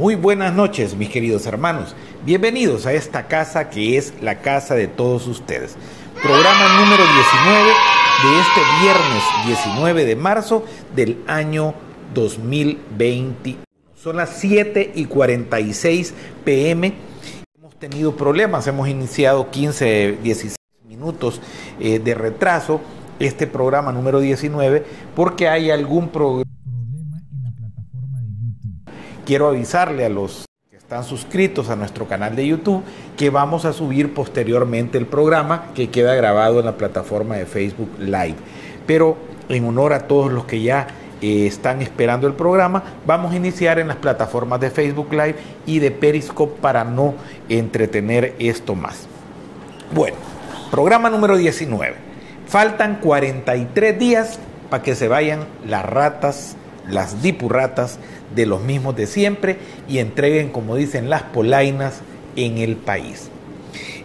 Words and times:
Muy 0.00 0.14
buenas 0.14 0.54
noches, 0.54 0.96
mis 0.96 1.10
queridos 1.10 1.44
hermanos. 1.44 1.94
Bienvenidos 2.24 2.86
a 2.86 2.94
esta 2.94 3.28
casa 3.28 3.68
que 3.68 3.98
es 3.98 4.14
la 4.22 4.40
casa 4.40 4.74
de 4.74 4.86
todos 4.88 5.26
ustedes. 5.26 5.76
Programa 6.22 6.80
número 6.80 7.04
19 7.04 7.68
de 8.22 8.40
este 8.40 8.60
viernes 8.80 9.22
19 9.44 10.06
de 10.06 10.16
marzo 10.16 10.64
del 10.96 11.18
año 11.26 11.74
2020. 12.14 13.56
Son 13.94 14.16
las 14.16 14.38
7 14.38 14.92
y 14.94 15.04
46 15.04 16.14
pm. 16.46 16.94
Hemos 17.58 17.78
tenido 17.78 18.16
problemas, 18.16 18.66
hemos 18.68 18.88
iniciado 18.88 19.50
15, 19.50 20.16
16 20.22 20.56
minutos 20.88 21.42
eh, 21.78 21.98
de 21.98 22.14
retraso 22.14 22.80
este 23.18 23.46
programa 23.46 23.92
número 23.92 24.20
19 24.20 24.82
porque 25.14 25.50
hay 25.50 25.70
algún 25.70 26.08
problema 26.08 26.50
Quiero 29.24 29.48
avisarle 29.48 30.04
a 30.04 30.08
los 30.08 30.46
que 30.70 30.76
están 30.76 31.04
suscritos 31.04 31.68
a 31.68 31.76
nuestro 31.76 32.08
canal 32.08 32.34
de 32.34 32.46
YouTube 32.46 32.82
que 33.16 33.30
vamos 33.30 33.64
a 33.64 33.72
subir 33.72 34.14
posteriormente 34.14 34.98
el 34.98 35.06
programa 35.06 35.66
que 35.74 35.90
queda 35.90 36.14
grabado 36.14 36.60
en 36.60 36.66
la 36.66 36.76
plataforma 36.76 37.36
de 37.36 37.46
Facebook 37.46 37.90
Live. 37.98 38.36
Pero 38.86 39.16
en 39.48 39.64
honor 39.66 39.92
a 39.92 40.06
todos 40.06 40.32
los 40.32 40.44
que 40.44 40.62
ya 40.62 40.86
eh, 41.20 41.46
están 41.46 41.82
esperando 41.82 42.26
el 42.26 42.32
programa, 42.32 42.82
vamos 43.06 43.32
a 43.32 43.36
iniciar 43.36 43.78
en 43.78 43.88
las 43.88 43.98
plataformas 43.98 44.58
de 44.60 44.70
Facebook 44.70 45.12
Live 45.12 45.36
y 45.66 45.78
de 45.78 45.90
Periscope 45.90 46.60
para 46.60 46.84
no 46.84 47.14
entretener 47.48 48.34
esto 48.38 48.74
más. 48.74 49.06
Bueno, 49.92 50.16
programa 50.70 51.10
número 51.10 51.36
19. 51.36 51.94
Faltan 52.46 53.00
43 53.00 53.98
días 53.98 54.38
para 54.70 54.82
que 54.82 54.94
se 54.94 55.08
vayan 55.08 55.46
las 55.66 55.84
ratas, 55.84 56.56
las 56.90 57.22
dipurratas 57.22 57.98
de 58.34 58.46
los 58.46 58.62
mismos 58.62 58.96
de 58.96 59.06
siempre 59.06 59.58
y 59.88 59.98
entreguen, 59.98 60.50
como 60.50 60.76
dicen, 60.76 61.10
las 61.10 61.22
polainas 61.22 62.00
en 62.36 62.58
el 62.58 62.76
país. 62.76 63.30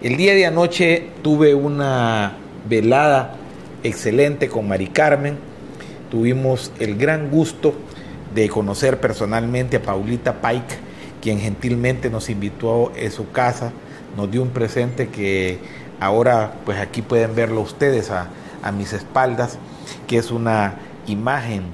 El 0.01 0.17
día 0.17 0.33
de 0.33 0.45
anoche 0.45 1.07
tuve 1.21 1.55
una 1.55 2.37
velada 2.67 3.35
excelente 3.83 4.47
con 4.47 4.67
Mari 4.67 4.87
Carmen. 4.87 5.37
Tuvimos 6.11 6.71
el 6.79 6.97
gran 6.97 7.29
gusto 7.29 7.73
de 8.33 8.49
conocer 8.49 8.99
personalmente 8.99 9.77
a 9.77 9.81
Paulita 9.81 10.41
Pike, 10.41 10.75
quien 11.21 11.39
gentilmente 11.39 12.09
nos 12.09 12.29
invitó 12.29 12.91
a 12.91 13.09
su 13.09 13.31
casa, 13.31 13.71
nos 14.15 14.29
dio 14.29 14.41
un 14.41 14.49
presente 14.49 15.07
que 15.07 15.59
Ahora, 15.99 16.53
pues 16.65 16.77
aquí 16.79 17.01
pueden 17.01 17.35
verlo 17.35 17.61
ustedes 17.61 18.11
a, 18.11 18.29
mis 18.75 18.93
espaldas, 18.93 19.59
que 20.07 20.17
es 20.17 20.31
una 20.31 20.79
imagen 21.05 21.65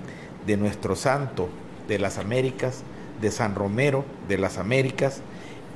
de 0.46 0.58
nuestro 0.58 0.96
santo 0.96 1.50
de 1.88 2.00
las 2.00 2.18
Américas, 2.18 2.84
de 3.20 3.32
San 3.32 3.56
Romero 3.56 4.06
de 4.28 4.38
las 4.38 4.58
Américas. 4.58 5.22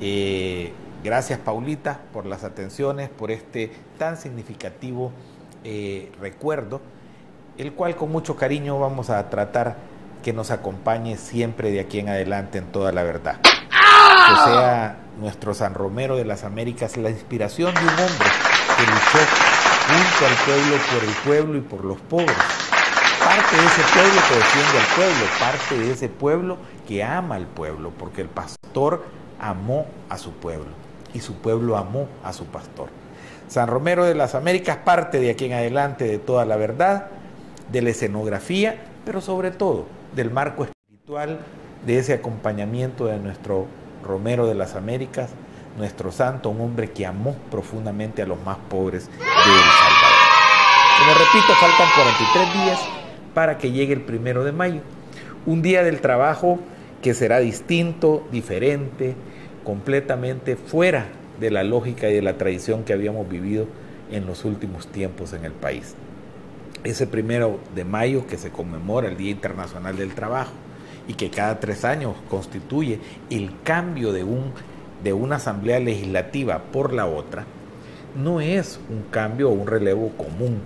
Eh, 0.00 0.72
gracias 1.04 1.38
Paulita 1.38 2.00
por 2.12 2.26
las 2.26 2.44
atenciones, 2.44 3.08
por 3.08 3.30
este 3.30 3.70
tan 3.98 4.16
significativo 4.16 5.12
eh, 5.64 6.12
recuerdo, 6.20 6.80
el 7.58 7.72
cual 7.72 7.96
con 7.96 8.12
mucho 8.12 8.36
cariño 8.36 8.78
vamos 8.78 9.10
a 9.10 9.28
tratar 9.30 9.76
que 10.22 10.32
nos 10.32 10.50
acompañe 10.50 11.16
siempre 11.16 11.70
de 11.70 11.80
aquí 11.80 12.00
en 12.00 12.08
adelante 12.08 12.58
en 12.58 12.66
toda 12.66 12.92
la 12.92 13.02
verdad. 13.02 13.40
Que 13.42 14.50
sea 14.50 14.96
nuestro 15.20 15.54
San 15.54 15.74
Romero 15.74 16.16
de 16.16 16.24
las 16.24 16.44
Américas, 16.44 16.96
la 16.96 17.10
inspiración 17.10 17.72
de 17.74 17.80
un 17.80 17.88
hombre 17.88 18.28
que 18.76 18.82
luchó 18.82 19.18
junto 19.86 20.26
al 20.26 20.44
pueblo 20.44 20.76
por 20.92 21.04
el 21.04 21.14
pueblo 21.24 21.58
y 21.58 21.60
por 21.60 21.84
los 21.84 22.00
pobres. 22.00 22.65
Parte 23.36 23.54
de 23.54 23.66
ese 23.66 23.82
pueblo 23.92 24.20
que 24.28 24.34
defiende 24.34 24.78
al 24.78 24.94
pueblo, 24.96 25.26
parte 25.38 25.78
de 25.78 25.92
ese 25.92 26.08
pueblo 26.08 26.56
que 26.88 27.04
ama 27.04 27.34
al 27.34 27.46
pueblo, 27.46 27.92
porque 27.98 28.22
el 28.22 28.28
pastor 28.28 29.04
amó 29.38 29.86
a 30.08 30.16
su 30.16 30.32
pueblo 30.32 30.70
y 31.12 31.20
su 31.20 31.34
pueblo 31.34 31.76
amó 31.76 32.08
a 32.24 32.32
su 32.32 32.46
pastor. 32.46 32.88
San 33.48 33.68
Romero 33.68 34.06
de 34.06 34.14
las 34.14 34.34
Américas 34.34 34.78
parte 34.78 35.20
de 35.20 35.28
aquí 35.28 35.44
en 35.44 35.52
adelante 35.52 36.06
de 36.06 36.18
toda 36.18 36.46
la 36.46 36.56
verdad, 36.56 37.08
de 37.70 37.82
la 37.82 37.90
escenografía, 37.90 38.86
pero 39.04 39.20
sobre 39.20 39.50
todo 39.50 39.84
del 40.14 40.30
marco 40.30 40.64
espiritual, 40.64 41.40
de 41.84 41.98
ese 41.98 42.14
acompañamiento 42.14 43.04
de 43.04 43.18
nuestro 43.18 43.66
Romero 44.02 44.46
de 44.46 44.54
las 44.54 44.76
Américas, 44.76 45.28
nuestro 45.76 46.10
santo, 46.10 46.48
un 46.48 46.62
hombre 46.62 46.90
que 46.90 47.04
amó 47.04 47.36
profundamente 47.50 48.22
a 48.22 48.26
los 48.26 48.40
más 48.46 48.56
pobres 48.70 49.08
de 49.08 49.24
El 49.24 49.28
Salvador. 49.28 50.16
Como 50.98 51.12
repito, 51.12 51.54
faltan 51.60 51.88
43 51.94 52.64
días 52.64 52.96
para 53.36 53.58
que 53.58 53.70
llegue 53.70 53.92
el 53.92 54.00
primero 54.00 54.44
de 54.44 54.52
mayo. 54.52 54.80
Un 55.44 55.60
día 55.60 55.82
del 55.82 56.00
trabajo 56.00 56.58
que 57.02 57.12
será 57.12 57.38
distinto, 57.38 58.26
diferente, 58.32 59.14
completamente 59.62 60.56
fuera 60.56 61.08
de 61.38 61.50
la 61.50 61.62
lógica 61.62 62.08
y 62.08 62.14
de 62.14 62.22
la 62.22 62.38
tradición 62.38 62.82
que 62.84 62.94
habíamos 62.94 63.28
vivido 63.28 63.66
en 64.10 64.24
los 64.24 64.46
últimos 64.46 64.86
tiempos 64.86 65.34
en 65.34 65.44
el 65.44 65.52
país. 65.52 65.94
Ese 66.82 67.06
primero 67.06 67.60
de 67.74 67.84
mayo 67.84 68.26
que 68.26 68.38
se 68.38 68.48
conmemora 68.48 69.08
el 69.08 69.18
Día 69.18 69.32
Internacional 69.32 69.98
del 69.98 70.14
Trabajo 70.14 70.52
y 71.06 71.12
que 71.12 71.28
cada 71.28 71.60
tres 71.60 71.84
años 71.84 72.14
constituye 72.30 73.00
el 73.28 73.50
cambio 73.64 74.14
de, 74.14 74.24
un, 74.24 74.52
de 75.04 75.12
una 75.12 75.36
asamblea 75.36 75.78
legislativa 75.78 76.62
por 76.72 76.94
la 76.94 77.04
otra, 77.04 77.44
no 78.16 78.40
es 78.40 78.80
un 78.88 79.02
cambio 79.10 79.50
o 79.50 79.52
un 79.52 79.66
relevo 79.66 80.08
común, 80.16 80.62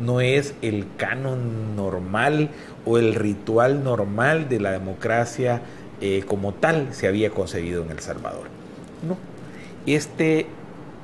no 0.00 0.20
es 0.20 0.54
el 0.62 0.86
canon 0.96 1.76
normal 1.76 2.50
o 2.84 2.98
el 2.98 3.14
ritual 3.14 3.84
normal 3.84 4.48
de 4.48 4.60
la 4.60 4.72
democracia 4.72 5.62
eh, 6.00 6.24
como 6.26 6.52
tal 6.52 6.88
se 6.92 7.06
había 7.06 7.30
concebido 7.30 7.84
en 7.84 7.90
El 7.90 8.00
Salvador. 8.00 8.48
No, 9.06 9.16
este 9.86 10.46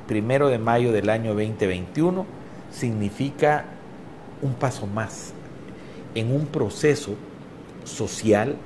primero 0.07 0.49
de 0.49 0.59
mayo 0.59 0.93
del 0.93 1.11
año 1.11 1.35
2021 1.35 2.27
significa 2.73 3.65
un 4.43 4.55
paso 4.55 4.87
más 4.87 5.33
en 6.15 6.33
un 6.35 6.47
proceso 6.47 7.15
social, 7.85 8.57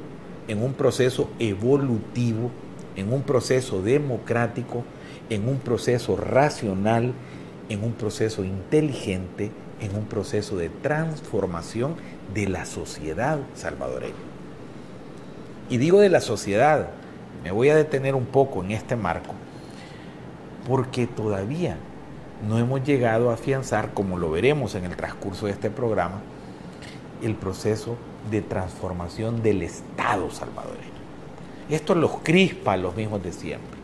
en 0.48 0.62
un 0.62 0.72
proceso 0.72 1.30
evolutivo, 1.38 2.50
en 2.96 3.12
un 3.12 3.22
proceso 3.22 3.82
democrático, 3.82 4.84
en 5.28 5.48
un 5.48 5.58
proceso 5.58 6.16
racional, 6.16 7.12
en 7.68 7.84
un 7.84 7.92
proceso 7.92 8.44
inteligente, 8.44 9.50
en 9.82 9.96
un 9.96 10.04
proceso 10.04 10.56
de 10.56 10.68
transformación 10.68 11.96
de 12.32 12.48
la 12.48 12.64
sociedad 12.64 13.38
salvadoreña. 13.54 14.14
Y 15.68 15.78
digo 15.78 16.00
de 16.00 16.08
la 16.08 16.20
sociedad, 16.20 16.90
me 17.42 17.50
voy 17.50 17.68
a 17.68 17.76
detener 17.76 18.14
un 18.14 18.26
poco 18.26 18.62
en 18.62 18.70
este 18.70 18.96
marco, 18.96 19.34
porque 20.68 21.06
todavía 21.06 21.76
no 22.48 22.58
hemos 22.58 22.84
llegado 22.84 23.30
a 23.30 23.34
afianzar, 23.34 23.92
como 23.92 24.18
lo 24.18 24.30
veremos 24.30 24.74
en 24.74 24.84
el 24.84 24.96
transcurso 24.96 25.46
de 25.46 25.52
este 25.52 25.70
programa, 25.70 26.20
el 27.22 27.34
proceso 27.34 27.96
de 28.30 28.42
transformación 28.42 29.42
del 29.42 29.62
Estado 29.62 30.30
salvadoreño. 30.30 30.92
Esto 31.70 31.94
los 31.94 32.18
crispa 32.22 32.74
a 32.74 32.76
los 32.76 32.94
mismos 32.94 33.22
de 33.22 33.32
siempre. 33.32 33.78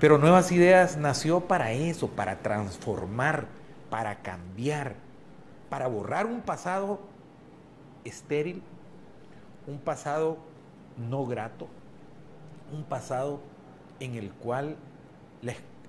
Pero 0.00 0.18
Nuevas 0.18 0.50
Ideas 0.50 0.96
nació 0.96 1.40
para 1.40 1.72
eso, 1.72 2.08
para 2.08 2.38
transformar, 2.40 3.46
para 3.92 4.22
cambiar, 4.22 4.94
para 5.68 5.86
borrar 5.86 6.24
un 6.24 6.40
pasado 6.40 6.98
estéril, 8.06 8.62
un 9.66 9.76
pasado 9.76 10.38
no 10.96 11.26
grato, 11.26 11.68
un 12.72 12.84
pasado 12.84 13.40
en 14.00 14.14
el 14.14 14.32
cual 14.32 14.76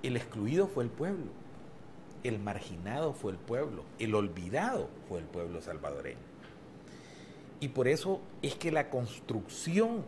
el 0.02 0.16
excluido 0.18 0.66
fue 0.66 0.84
el 0.84 0.90
pueblo, 0.90 1.30
el 2.24 2.38
marginado 2.38 3.14
fue 3.14 3.32
el 3.32 3.38
pueblo, 3.38 3.84
el 3.98 4.14
olvidado 4.14 4.90
fue 5.08 5.20
el 5.20 5.24
pueblo 5.24 5.62
salvadoreño. 5.62 6.18
Y 7.60 7.68
por 7.68 7.88
eso 7.88 8.20
es 8.42 8.54
que 8.54 8.70
la 8.70 8.90
construcción 8.90 10.04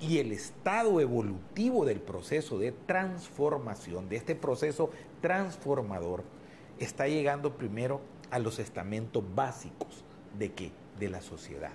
y 0.00 0.18
el 0.18 0.32
estado 0.32 1.00
evolutivo 1.00 1.84
del 1.84 2.00
proceso 2.00 2.58
de 2.58 2.72
transformación, 2.72 4.08
de 4.08 4.16
este 4.16 4.34
proceso 4.34 4.90
transformador, 5.20 6.24
está 6.78 7.08
llegando 7.08 7.56
primero 7.56 8.00
a 8.30 8.38
los 8.38 8.58
estamentos 8.58 9.24
básicos 9.34 10.04
de 10.38 10.52
qué? 10.52 10.72
De 10.98 11.08
la 11.08 11.20
sociedad. 11.20 11.72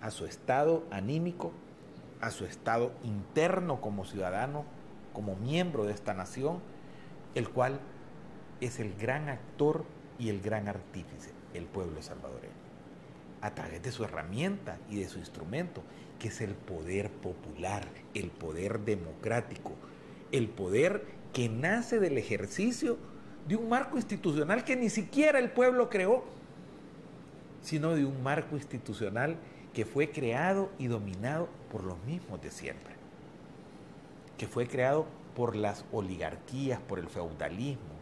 A 0.00 0.10
su 0.10 0.26
estado 0.26 0.84
anímico, 0.90 1.52
a 2.20 2.30
su 2.30 2.44
estado 2.44 2.92
interno 3.02 3.80
como 3.80 4.04
ciudadano, 4.04 4.64
como 5.12 5.36
miembro 5.36 5.84
de 5.84 5.92
esta 5.92 6.14
nación, 6.14 6.60
el 7.34 7.48
cual 7.48 7.80
es 8.60 8.80
el 8.80 8.94
gran 8.94 9.28
actor 9.28 9.84
y 10.18 10.28
el 10.28 10.40
gran 10.40 10.68
artífice, 10.68 11.32
el 11.54 11.64
pueblo 11.66 12.02
salvadoreño 12.02 12.64
a 13.44 13.54
través 13.54 13.82
de 13.82 13.92
su 13.92 14.04
herramienta 14.04 14.78
y 14.88 15.00
de 15.00 15.06
su 15.06 15.18
instrumento, 15.18 15.82
que 16.18 16.28
es 16.28 16.40
el 16.40 16.54
poder 16.54 17.10
popular, 17.10 17.86
el 18.14 18.30
poder 18.30 18.80
democrático, 18.80 19.72
el 20.32 20.48
poder 20.48 21.04
que 21.34 21.50
nace 21.50 22.00
del 22.00 22.16
ejercicio 22.16 22.96
de 23.48 23.56
un 23.56 23.68
marco 23.68 23.96
institucional 23.96 24.64
que 24.64 24.76
ni 24.76 24.88
siquiera 24.88 25.38
el 25.38 25.50
pueblo 25.50 25.90
creó, 25.90 26.24
sino 27.62 27.94
de 27.94 28.04
un 28.04 28.22
marco 28.22 28.56
institucional 28.56 29.36
que 29.72 29.84
fue 29.84 30.10
creado 30.10 30.70
y 30.78 30.86
dominado 30.86 31.48
por 31.70 31.84
los 31.84 32.02
mismos 32.04 32.40
de 32.40 32.50
siempre, 32.50 32.94
que 34.38 34.46
fue 34.46 34.66
creado 34.66 35.06
por 35.34 35.56
las 35.56 35.84
oligarquías, 35.92 36.80
por 36.80 36.98
el 36.98 37.08
feudalismo, 37.08 37.94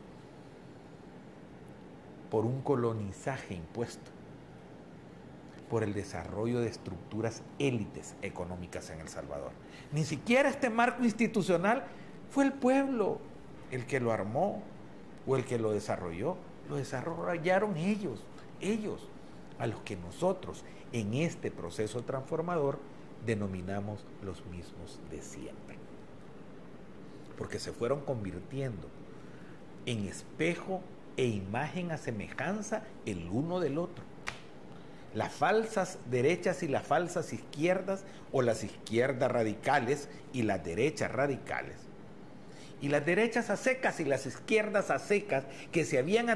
por 2.31 2.45
un 2.45 2.63
colonizaje 2.63 3.55
impuesto, 3.55 4.11
por 5.71 5.83
el 5.83 5.95
desarrollo 5.95 6.61
de 6.61 6.69
estructuras 6.69 7.43
élites 7.59 8.15
económicas 8.21 8.91
en 8.91 9.01
El 9.01 9.09
Salvador. 9.09 9.53
Ni 9.93 10.05
siquiera 10.05 10.51
este 10.51 10.69
marco 10.69 11.03
institucional 11.03 11.85
fue 12.31 12.45
el 12.45 12.53
pueblo 12.53 13.19
el 13.71 13.87
que 13.87 14.01
lo 14.01 14.13
armó 14.13 14.63
o 15.27 15.37
el 15.37 15.45
que 15.45 15.59
lo 15.59 15.73
desarrolló, 15.73 16.37
lo 16.69 16.77
desarrollaron 16.77 17.77
ellos, 17.77 18.21
ellos, 18.61 19.09
a 19.59 19.67
los 19.67 19.81
que 19.81 19.97
nosotros 19.97 20.65
en 20.93 21.15
este 21.15 21.51
proceso 21.51 22.03
transformador 22.03 22.79
denominamos 23.25 24.05
los 24.23 24.45
mismos 24.47 24.99
de 25.11 25.23
siempre. 25.23 25.77
Porque 27.39 27.59
se 27.59 27.73
fueron 27.73 28.01
convirtiendo 28.01 28.89
en 29.87 30.07
espejo 30.07 30.81
e 31.17 31.27
imagen 31.27 31.91
a 31.91 31.99
semejanza 31.99 32.83
el 33.07 33.29
uno 33.29 33.61
del 33.61 33.79
otro. 33.79 34.05
Las 35.15 35.33
falsas 35.33 35.99
derechas 36.11 36.63
y 36.63 36.69
las 36.69 36.87
falsas 36.87 37.33
izquierdas 37.33 38.05
o 38.33 38.41
las 38.43 38.65
izquierdas 38.65 39.31
radicales 39.31 40.09
y 40.33 40.43
las 40.43 40.65
derechas 40.65 41.11
radicales. 41.11 41.77
Y 42.83 42.89
las 42.89 43.07
derechas 43.07 43.49
a 43.49 43.57
secas 43.57 44.01
y 44.01 44.05
las 44.05 44.27
izquierdas 44.27 44.91
a 44.91 44.99
secas 44.99 45.45
que 45.71 45.85
se 45.85 45.99
habían, 45.99 46.27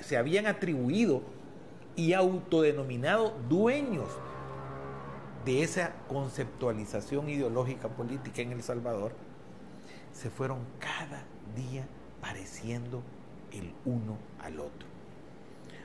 se 0.00 0.16
habían 0.16 0.46
atribuido 0.46 1.22
y 1.94 2.14
autodenominado 2.14 3.36
dueños 3.48 4.08
de 5.44 5.62
esa 5.62 5.92
conceptualización 6.08 7.28
ideológica 7.28 7.88
política 7.88 8.42
en 8.42 8.52
El 8.52 8.62
Salvador, 8.62 9.12
se 10.12 10.30
fueron 10.30 10.60
cada 10.78 11.24
día 11.54 11.86
pareciendo 12.20 13.02
el 13.52 13.72
uno 13.84 14.16
al 14.40 14.60
otro, 14.60 14.88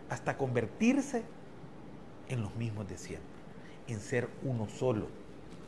hasta 0.09 0.37
convertirse 0.37 1.23
en 2.29 2.41
los 2.41 2.55
mismos 2.55 2.87
de 2.87 2.97
siempre, 2.97 3.27
en 3.87 3.99
ser 3.99 4.29
uno 4.43 4.69
solo, 4.69 5.07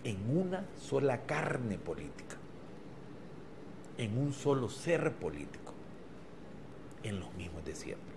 en 0.04 0.38
una 0.38 0.66
sola 0.78 1.26
carne 1.26 1.78
política, 1.78 2.38
en 4.02 4.18
un 4.18 4.34
solo 4.34 4.68
ser 4.68 5.14
político, 5.14 5.74
en 7.04 7.20
los 7.20 7.32
mismos 7.36 7.64
de 7.64 7.76
siempre. 7.76 8.16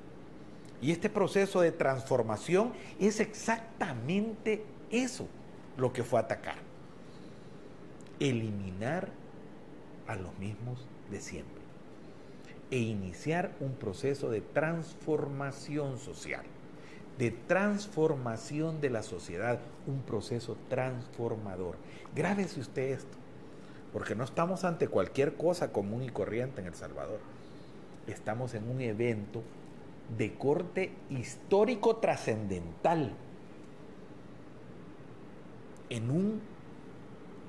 Y 0.81 0.93
este 0.93 1.11
proceso 1.11 1.61
de 1.61 1.73
transformación 1.73 2.73
es 2.99 3.21
exactamente 3.21 4.65
eso 4.91 5.29
lo 5.77 5.93
que 5.93 6.03
fue 6.03 6.21
atacar. 6.21 6.57
Eliminar 8.19 9.11
a 10.07 10.17
los 10.17 10.37
mismos 10.39 10.87
de 11.11 11.21
siempre 11.21 11.63
e 12.71 12.79
iniciar 12.79 13.55
un 13.61 13.75
proceso 13.75 14.31
de 14.31 14.41
transformación 14.41 15.99
social, 15.99 16.45
de 17.19 17.31
transformación 17.31 18.81
de 18.81 18.89
la 18.89 19.03
sociedad, 19.03 19.61
un 19.87 20.01
proceso 20.01 20.57
transformador. 20.71 21.77
Grábese 22.15 22.61
usted 22.61 22.93
esto, 22.93 23.19
porque 23.95 24.17
no 24.17 24.25
estamos 24.25 24.65
ante 24.65 24.89
cualquier 24.89 25.37
cosa 25.37 25.73
común 25.73 26.03
y 26.03 26.09
corriente 26.09 26.61
en 26.61 26.67
El 26.67 26.75
Salvador. 26.75 27.21
Estamos 28.09 28.53
en 28.55 28.69
un 28.69 28.81
evento 28.81 29.41
de 30.19 30.35
corte 30.35 30.91
histórico 31.11 31.97
trascendental, 31.99 33.13
en 35.91 36.11
un 36.11 36.41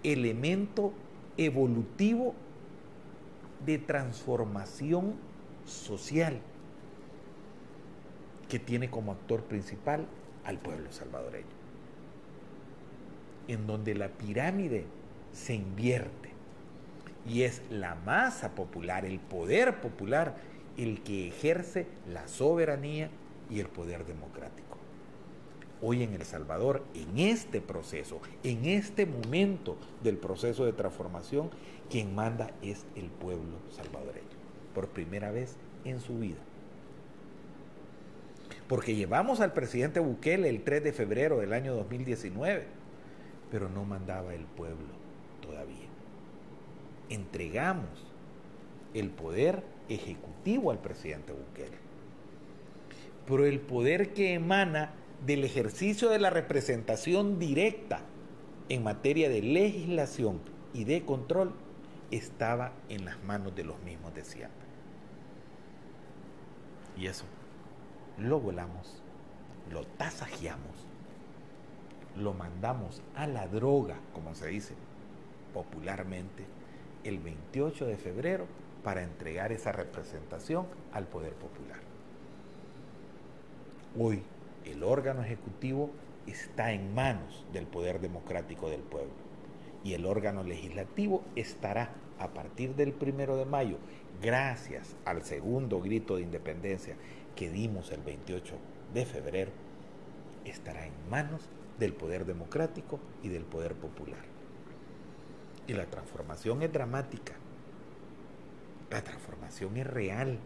elemento 0.03 0.94
evolutivo 1.36 2.36
de 3.65 3.80
transformación 3.80 5.15
social 5.65 6.39
que 8.48 8.59
tiene 8.59 8.91
como 8.91 9.13
actor 9.13 9.41
principal 9.45 10.06
al 10.44 10.59
pueblo 10.59 10.91
salvadoreño, 10.91 11.48
en 13.48 13.65
donde 13.65 13.95
la 13.95 14.09
pirámide 14.09 14.86
se 15.33 15.56
invierte 15.56 16.25
y 17.27 17.44
es 17.44 17.62
la 17.69 17.95
masa 17.95 18.56
popular, 18.56 19.06
el 19.06 19.19
poder 19.19 19.81
popular, 19.81 20.36
el 20.77 21.01
que 21.01 21.27
ejerce 21.27 21.88
la 22.12 22.27
soberanía 22.27 23.10
y 23.50 23.60
el 23.60 23.68
poder 23.68 24.06
democrático. 24.06 24.77
Hoy 25.81 26.04
en 26.04 26.13
El 26.13 26.24
Salvador, 26.24 26.83
en 26.94 27.19
este 27.19 27.62
proceso, 27.62 28.19
en 28.44 28.66
este 28.66 29.06
momento 29.06 29.77
del 30.04 30.18
proceso 30.18 30.66
de 30.66 30.74
transformación, 30.74 31.50
quien 31.89 32.16
manda 32.16 32.51
es 32.62 32.86
el 32.96 33.10
pueblo 33.10 33.58
salvadoreño, 33.72 34.25
por 34.74 34.89
primera 34.89 35.32
vez 35.32 35.55
en 35.84 36.00
su 36.00 36.17
vida. 36.20 36.39
Porque 38.67 38.96
llevamos 38.96 39.41
al 39.41 39.53
presidente 39.53 40.00
Bukele 40.00 40.50
el 40.50 40.63
3 40.63 40.84
de 40.84 40.94
febrero 40.94 41.38
del 41.39 41.53
año 41.53 41.75
2019, 41.75 42.65
pero 43.51 43.70
no 43.70 43.84
mandaba 43.84 44.34
el 44.34 44.46
pueblo 44.46 44.94
todavía. 45.41 45.95
Entregamos 47.09 48.05
el 48.93 49.09
poder 49.09 49.63
ejecutivo 49.89 50.71
al 50.71 50.79
presidente 50.79 51.33
Bukele. 51.33 51.77
Pero 53.27 53.45
el 53.45 53.59
poder 53.59 54.13
que 54.13 54.33
emana 54.33 54.93
del 55.25 55.43
ejercicio 55.43 56.09
de 56.09 56.19
la 56.19 56.29
representación 56.29 57.39
directa 57.39 58.01
en 58.69 58.83
materia 58.83 59.29
de 59.29 59.41
legislación 59.41 60.41
y 60.74 60.83
de 60.85 61.03
control 61.03 61.53
estaba 62.12 62.74
en 62.89 63.05
las 63.05 63.24
manos 63.24 63.55
de 63.55 63.63
los 63.63 63.79
mismos 63.81 64.13
de 64.13 64.24
siempre. 64.24 64.65
Y 66.97 67.07
eso 67.07 67.25
lo 68.17 68.39
volamos, 68.39 69.01
lo 69.71 69.85
tasajeamos, 69.85 70.88
lo 72.15 72.33
mandamos 72.33 73.01
a 73.15 73.27
la 73.27 73.47
droga, 73.47 73.97
como 74.13 74.35
se 74.35 74.47
dice 74.47 74.74
popularmente, 75.53 76.43
el 77.05 77.19
28 77.19 77.85
de 77.85 77.97
febrero 77.97 78.47
para 78.83 79.03
entregar 79.03 79.51
esa 79.51 79.71
representación 79.71 80.65
al 80.91 81.07
poder 81.07 81.33
popular. 81.33 81.79
Hoy 83.97 84.24
el 84.65 84.83
órgano 84.83 85.24
ejecutivo 85.24 85.91
está 86.25 86.74
en 86.74 86.93
manos 86.95 87.45
del 87.53 87.67
poder 87.67 88.01
democrático 88.01 88.69
del 88.69 88.81
pueblo 88.81 89.13
y 89.83 89.93
el 89.93 90.05
órgano 90.07 90.43
legislativo 90.43 91.24
estará 91.35 91.91
a 92.17 92.29
partir 92.29 92.75
del 92.75 92.91
primero 92.91 93.38
de 93.38 93.45
mayo, 93.45 93.77
gracias 94.21 94.95
al 95.05 95.24
segundo 95.24 95.81
grito 95.81 96.15
de 96.15 96.24
independencia 96.24 96.95
que 97.35 97.51
dimos 97.51 97.91
el 97.91 98.01
28 98.01 98.55
de 98.93 99.05
febrero, 99.05 99.51
estará 100.43 100.88
en 100.88 100.93
manos 101.09 101.50
del 101.77 101.93
poder 101.93 102.25
democrático 102.25 103.00
y 103.21 103.29
del 103.29 103.43
poder 103.43 103.75
popular. 103.75 104.35
Y 105.67 105.74
la 105.74 105.86
transformación 105.86 106.62
es 106.62 106.72
dramática. 106.72 107.34
La 108.91 109.01
transformación 109.03 109.77
es 109.77 109.88
real. 109.88 110.39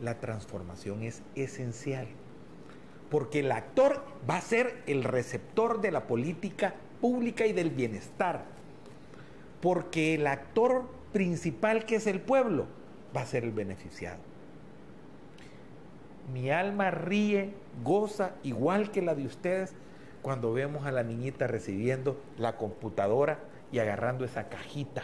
La 0.00 0.18
transformación 0.18 1.02
es 1.02 1.22
esencial. 1.34 2.08
Porque 3.10 3.40
el 3.40 3.52
actor 3.52 4.02
va 4.28 4.38
a 4.38 4.40
ser 4.40 4.82
el 4.86 5.04
receptor 5.04 5.80
de 5.80 5.90
la 5.90 6.06
política 6.06 6.74
pública 7.00 7.46
y 7.46 7.52
del 7.52 7.70
bienestar. 7.70 8.44
Porque 9.60 10.14
el 10.14 10.26
actor 10.26 10.86
principal 11.12 11.84
que 11.84 11.96
es 11.96 12.06
el 12.06 12.20
pueblo 12.20 12.66
va 13.16 13.20
a 13.22 13.26
ser 13.26 13.44
el 13.44 13.52
beneficiado. 13.52 14.18
Mi 16.32 16.50
alma 16.50 16.90
ríe, 16.90 17.52
goza 17.82 18.32
igual 18.42 18.90
que 18.90 19.02
la 19.02 19.14
de 19.14 19.26
ustedes 19.26 19.74
cuando 20.22 20.54
vemos 20.54 20.86
a 20.86 20.92
la 20.92 21.02
niñita 21.02 21.46
recibiendo 21.46 22.18
la 22.38 22.56
computadora 22.56 23.38
y 23.74 23.80
agarrando 23.80 24.24
esa 24.24 24.48
cajita 24.48 25.02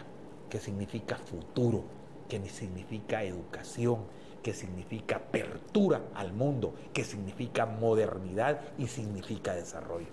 que 0.49 0.61
significa 0.61 1.17
futuro, 1.17 1.83
que 2.29 2.39
significa 2.49 3.25
educación, 3.25 4.05
que 4.45 4.55
significa 4.55 5.17
apertura 5.17 6.03
al 6.15 6.33
mundo, 6.33 6.73
que 6.95 7.03
significa 7.03 7.67
modernidad 7.67 8.61
y 8.79 8.87
significa 8.87 9.57
desarrollo. 9.57 10.07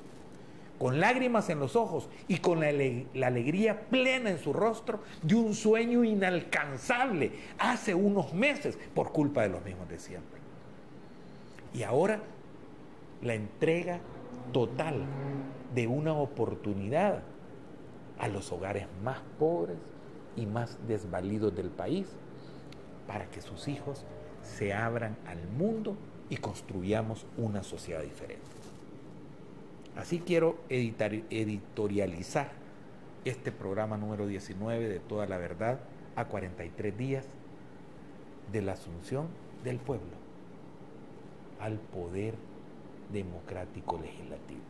Con 0.79 0.99
lágrimas 0.99 1.51
en 1.51 1.59
los 1.59 1.75
ojos 1.75 2.09
y 2.27 2.39
con 2.39 2.59
la, 2.59 2.71
la, 3.13 3.27
alegría 3.27 3.79
plena 3.91 4.31
en 4.31 4.39
su 4.39 4.53
rostro 4.53 5.01
de 5.21 5.35
un 5.35 5.53
sueño 5.53 6.03
inalcanzable 6.03 7.33
hace 7.59 7.93
unos 7.93 8.33
meses 8.33 8.79
por 8.95 9.11
culpa 9.11 9.43
de 9.43 9.49
los 9.49 9.63
mismos 9.63 9.87
de 9.87 9.99
siempre. 9.99 10.39
Y 11.75 11.83
ahora 11.83 12.21
la 13.21 13.35
entrega 13.35 13.99
total 14.51 15.05
de 15.75 15.85
una 15.85 16.13
oportunidad 16.13 17.21
a 18.19 18.27
los 18.27 18.51
hogares 18.51 18.87
más 19.03 19.19
pobres 19.39 19.77
y 20.35 20.45
más 20.45 20.77
desvalidos 20.87 21.55
del 21.55 21.69
país 21.69 22.07
para 23.07 23.29
que 23.29 23.41
sus 23.41 23.67
hijos 23.67 24.05
se 24.43 24.73
abran 24.73 25.17
al 25.25 25.47
mundo 25.47 25.95
y 26.29 26.37
construyamos 26.37 27.25
una 27.37 27.63
sociedad 27.63 28.01
diferente. 28.01 28.45
Así 29.95 30.19
quiero 30.19 30.57
editorializar 30.69 32.51
este 33.25 33.51
programa 33.51 33.97
número 33.97 34.27
19 34.27 34.87
de 34.87 34.99
Toda 34.99 35.25
la 35.25 35.37
Verdad 35.37 35.79
a 36.15 36.25
43 36.25 36.97
días 36.97 37.25
de 38.51 38.61
la 38.61 38.73
asunción 38.73 39.27
del 39.63 39.79
pueblo 39.79 40.15
al 41.59 41.79
poder 41.79 42.35
democrático 43.11 43.97
legislativo. 43.97 44.61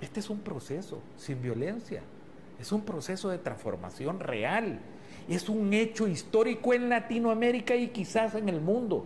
Este 0.00 0.20
es 0.20 0.28
un 0.28 0.40
proceso 0.40 1.00
sin 1.16 1.40
violencia, 1.40 2.02
es 2.60 2.72
un 2.72 2.82
proceso 2.82 3.28
de 3.28 3.38
transformación 3.38 4.20
real, 4.20 4.80
es 5.28 5.48
un 5.48 5.72
hecho 5.72 6.08
histórico 6.08 6.72
en 6.72 6.88
Latinoamérica 6.88 7.74
y 7.74 7.88
quizás 7.88 8.34
en 8.34 8.48
el 8.48 8.60
mundo, 8.60 9.04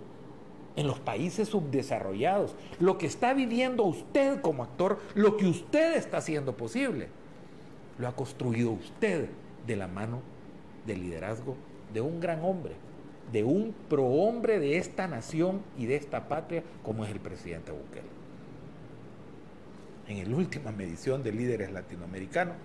en 0.77 0.87
los 0.87 1.01
países 1.01 1.49
subdesarrollados. 1.49 2.55
Lo 2.79 2.99
que 2.99 3.07
está 3.07 3.35
viviendo 3.35 3.85
usted 3.85 4.41
como 4.41 4.63
actor, 4.63 5.01
lo 5.15 5.37
que 5.37 5.47
usted 5.47 5.97
está 5.97 6.19
haciendo 6.19 6.57
posible, 6.57 7.09
lo 7.99 8.09
ha 8.09 8.15
construido 8.15 8.71
usted 8.71 9.29
de 9.67 9.77
la 9.77 9.89
mano 9.89 10.21
del 10.87 11.03
liderazgo 11.03 11.57
de 11.93 12.01
un 12.01 12.21
gran 12.21 12.45
hombre, 12.45 12.75
de 13.33 13.45
un 13.45 13.75
prohombre 13.89 14.59
de 14.59 14.79
esta 14.79 15.07
nación 15.07 15.61
y 15.77 15.87
de 15.87 15.97
esta 15.97 16.29
patria 16.29 16.63
como 16.83 17.05
es 17.05 17.11
el 17.11 17.21
presidente 17.21 17.73
Bukele. 17.73 18.21
En 20.09 20.31
la 20.31 20.37
última 20.37 20.73
medición 20.73 21.23
de 21.23 21.33
líderes 21.33 21.73
latinoamericanos, 21.73 22.57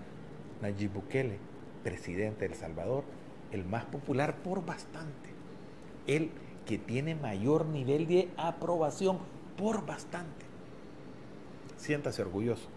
Nayib 0.62 0.92
Bukele, 0.92 1.38
presidente 1.84 2.40
de 2.40 2.52
El 2.52 2.58
Salvador, 2.58 3.04
el 3.52 3.64
más 3.64 3.84
popular 3.84 4.36
por 4.42 4.64
bastante, 4.64 5.30
el 6.06 6.30
que 6.66 6.78
tiene 6.78 7.14
mayor 7.14 7.66
nivel 7.66 8.06
de 8.06 8.28
aprobación 8.36 9.18
por 9.56 9.86
bastante. 9.86 10.44
Siéntase 11.76 12.22
orgulloso. 12.22 12.68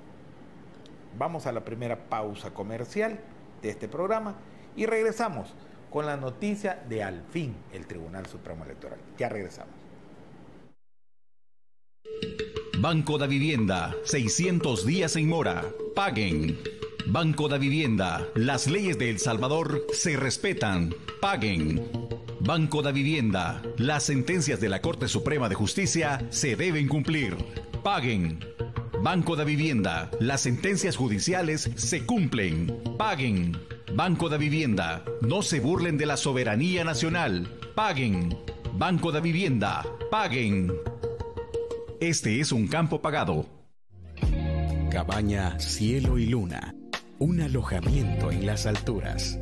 Vamos 1.18 1.48
a 1.48 1.52
la 1.52 1.66
primera 1.66 2.10
pausa 2.10 2.54
comercial 2.54 3.20
de 3.62 3.70
este 3.70 3.88
programa 3.88 4.36
y 4.76 4.86
regresamos 4.86 5.54
con 5.90 6.06
la 6.06 6.18
noticia 6.18 6.84
de 6.88 7.04
al 7.04 7.24
fin 7.32 7.56
el 7.74 7.88
Tribunal 7.88 8.28
Supremo 8.28 8.64
Electoral. 8.64 9.00
Ya 9.18 9.30
regresamos. 9.30 9.74
Banco 12.80 13.18
da 13.18 13.28
Vivienda, 13.28 13.94
600 14.06 14.86
días 14.86 15.16
en 15.18 15.28
mora. 15.28 15.66
Paguen. 15.96 16.79
Banco 17.06 17.48
da 17.48 17.58
Vivienda, 17.58 18.28
las 18.36 18.68
leyes 18.68 18.98
de 19.00 19.10
El 19.10 19.20
Salvador 19.20 19.86
se 19.94 20.16
respetan. 20.16 20.94
Paguen. 21.22 21.82
Banco 22.40 22.82
da 22.82 22.92
Vivienda, 22.92 23.62
las 23.78 24.04
sentencias 24.04 24.60
de 24.60 24.70
la 24.70 24.82
Corte 24.82 25.08
Suprema 25.08 25.50
de 25.50 25.56
Justicia 25.56 26.26
se 26.30 26.56
deben 26.56 26.88
cumplir. 26.88 27.36
Paguen. 27.84 28.40
Banco 29.02 29.36
da 29.36 29.44
Vivienda, 29.44 30.12
las 30.20 30.42
sentencias 30.42 30.98
judiciales 30.98 31.72
se 31.76 32.06
cumplen. 32.06 32.82
Paguen. 32.98 33.58
Banco 33.94 34.30
da 34.30 34.38
Vivienda, 34.38 35.04
no 35.22 35.42
se 35.42 35.60
burlen 35.60 35.98
de 35.98 36.06
la 36.06 36.18
soberanía 36.18 36.84
nacional. 36.84 37.48
Paguen. 37.76 38.38
Banco 38.74 39.12
da 39.12 39.20
Vivienda, 39.20 39.86
paguen. 40.12 40.72
Este 42.00 42.40
es 42.40 42.52
un 42.52 42.68
campo 42.68 43.02
pagado. 43.02 43.46
Cabaña 44.90 45.60
Cielo 45.60 46.18
y 46.18 46.28
Luna. 46.28 46.79
Un 47.20 47.42
alojamiento 47.42 48.32
en 48.32 48.46
las 48.46 48.66
alturas. 48.66 49.40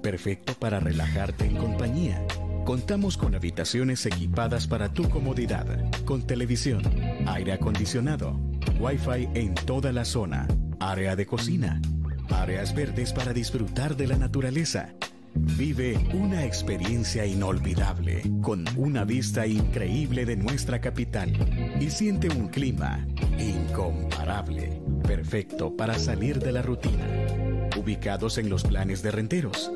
Perfecto 0.00 0.54
para 0.54 0.78
relajarte 0.78 1.44
en 1.44 1.56
compañía. 1.56 2.24
Contamos 2.64 3.16
con 3.16 3.34
habitaciones 3.34 4.06
equipadas 4.06 4.68
para 4.68 4.92
tu 4.92 5.08
comodidad, 5.08 5.66
con 6.04 6.24
televisión, 6.24 6.82
aire 7.26 7.52
acondicionado, 7.52 8.38
wifi 8.78 9.28
en 9.34 9.54
toda 9.54 9.92
la 9.92 10.04
zona, 10.04 10.46
área 10.78 11.16
de 11.16 11.26
cocina, 11.26 11.82
áreas 12.30 12.74
verdes 12.74 13.12
para 13.12 13.32
disfrutar 13.32 13.96
de 13.96 14.06
la 14.06 14.16
naturaleza 14.16 14.94
Vive 15.34 15.96
una 16.12 16.44
experiencia 16.44 17.24
inolvidable 17.24 18.22
con 18.42 18.64
una 18.76 19.04
vista 19.04 19.46
increíble 19.46 20.26
de 20.26 20.36
nuestra 20.36 20.80
capital 20.80 21.32
y 21.80 21.88
siente 21.90 22.28
un 22.28 22.48
clima 22.48 23.06
incomparable, 23.38 24.82
perfecto 25.10 25.76
para 25.76 25.98
salir 25.98 26.38
de 26.38 26.52
la 26.52 26.62
rutina. 26.62 27.04
Ubicados 27.76 28.38
en 28.38 28.48
los 28.48 28.62
planes 28.62 29.02
de 29.02 29.10
renteros. 29.10 29.72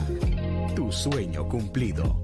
Tu 0.78 0.94
sueño 0.94 1.50
cumplido. 1.50 2.21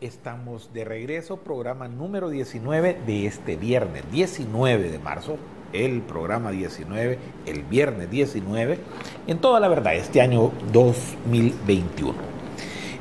Estamos 0.00 0.72
de 0.74 0.84
regreso, 0.84 1.38
programa 1.38 1.88
número 1.88 2.28
19 2.28 2.98
de 3.06 3.26
este 3.26 3.56
viernes, 3.56 4.04
19 4.10 4.90
de 4.90 4.98
marzo, 4.98 5.36
el 5.72 6.02
programa 6.02 6.50
19, 6.50 7.18
el 7.46 7.62
viernes 7.62 8.10
19, 8.10 8.78
en 9.26 9.38
toda 9.38 9.60
la 9.60 9.68
verdad, 9.68 9.94
este 9.94 10.20
año 10.20 10.52
2021. 10.72 12.14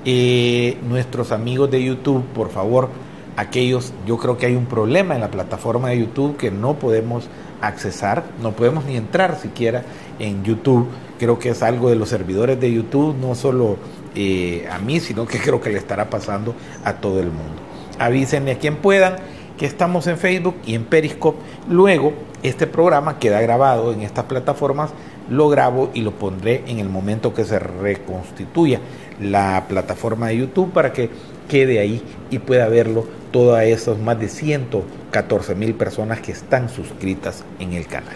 Eh, 0.06 0.78
nuestros 0.88 1.32
amigos 1.32 1.70
de 1.72 1.84
YouTube, 1.84 2.24
por 2.34 2.50
favor, 2.50 2.90
aquellos, 3.36 3.94
yo 4.06 4.18
creo 4.18 4.38
que 4.38 4.46
hay 4.46 4.56
un 4.56 4.66
problema 4.66 5.16
en 5.16 5.22
la 5.22 5.32
plataforma 5.32 5.90
de 5.90 6.00
YouTube 6.00 6.38
que 6.38 6.52
no 6.52 6.76
podemos 6.76 7.28
accesar, 7.62 8.24
no 8.42 8.52
podemos 8.52 8.86
ni 8.86 8.96
entrar 8.96 9.40
siquiera 9.40 9.84
en 10.20 10.44
YouTube. 10.44 10.88
Creo 11.20 11.40
que 11.40 11.50
es 11.50 11.64
algo 11.64 11.90
de 11.90 11.96
los 11.96 12.10
servidores 12.10 12.60
de 12.60 12.72
YouTube, 12.72 13.16
no 13.20 13.36
solo 13.36 13.78
eh, 14.16 14.68
a 14.72 14.80
mí, 14.80 15.00
sino 15.00 15.26
que 15.26 15.40
creo 15.44 15.62
que 15.62 15.70
le 15.70 15.78
estará 15.78 16.10
pasando 16.10 16.56
a 16.84 16.94
todo 16.94 17.20
el 17.20 17.28
mundo. 17.28 17.62
Avísenme 18.00 18.52
a 18.52 18.58
quien 18.58 18.78
puedan 18.78 19.16
que 19.58 19.66
estamos 19.66 20.08
en 20.08 20.18
Facebook 20.18 20.56
y 20.66 20.76
en 20.76 20.86
Periscope. 20.86 21.40
Luego, 21.70 22.14
este 22.44 22.68
programa 22.68 23.20
queda 23.20 23.42
grabado 23.42 23.94
en 23.94 24.02
estas 24.02 24.26
plataformas, 24.26 24.92
lo 25.30 25.50
grabo 25.50 25.92
y 25.94 26.02
lo 26.02 26.12
pondré 26.12 26.64
en 26.68 26.80
el 26.80 26.90
momento 26.90 27.34
que 27.34 27.46
se 27.46 27.58
reconstituya 27.58 28.80
la 29.20 29.66
plataforma 29.68 30.28
de 30.28 30.38
YouTube 30.38 30.72
para 30.72 30.92
que 30.92 31.10
quede 31.48 31.80
ahí 31.80 32.04
y 32.30 32.40
pueda 32.40 32.68
verlo 32.68 33.08
todas 33.32 33.66
esas 33.66 33.98
más 33.98 34.20
de 34.20 34.28
114 34.28 35.56
mil 35.56 35.74
personas 35.74 36.20
que 36.20 36.32
están 36.32 36.70
suscritas 36.70 37.44
en 37.60 37.74
el 37.74 37.88
canal. 37.88 38.16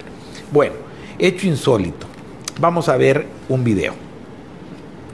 Bueno, 0.51 0.75
hecho 1.17 1.47
insólito. 1.47 2.07
Vamos 2.59 2.89
a 2.89 2.97
ver 2.97 3.25
un 3.47 3.63
video 3.63 4.08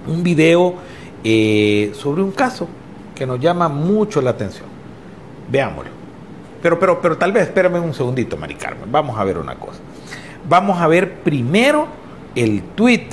un 0.08 0.24
video 0.24 0.76
eh, 1.24 1.92
sobre 1.94 2.22
un 2.22 2.32
caso 2.32 2.68
que 3.14 3.26
nos 3.26 3.40
llama 3.40 3.68
mucho 3.70 4.22
la 4.22 4.32
atención. 4.32 4.68
Veámoslo. 5.50 5.92
Pero, 6.62 6.80
pero, 6.80 7.02
pero 7.02 7.18
tal 7.18 7.32
vez, 7.32 7.44
espérame 7.44 7.80
un 7.80 7.94
segundito, 7.94 8.38
Mari 8.38 8.56
Carmen. 8.56 8.92
Vamos 8.92 9.18
a 9.18 9.24
ver 9.24 9.38
una 9.38 9.56
cosa. 9.56 9.80
Vamos 10.48 10.80
a 10.80 10.88
ver 10.88 11.20
primero 11.20 11.88
el 12.36 12.62
tweet, 12.76 13.08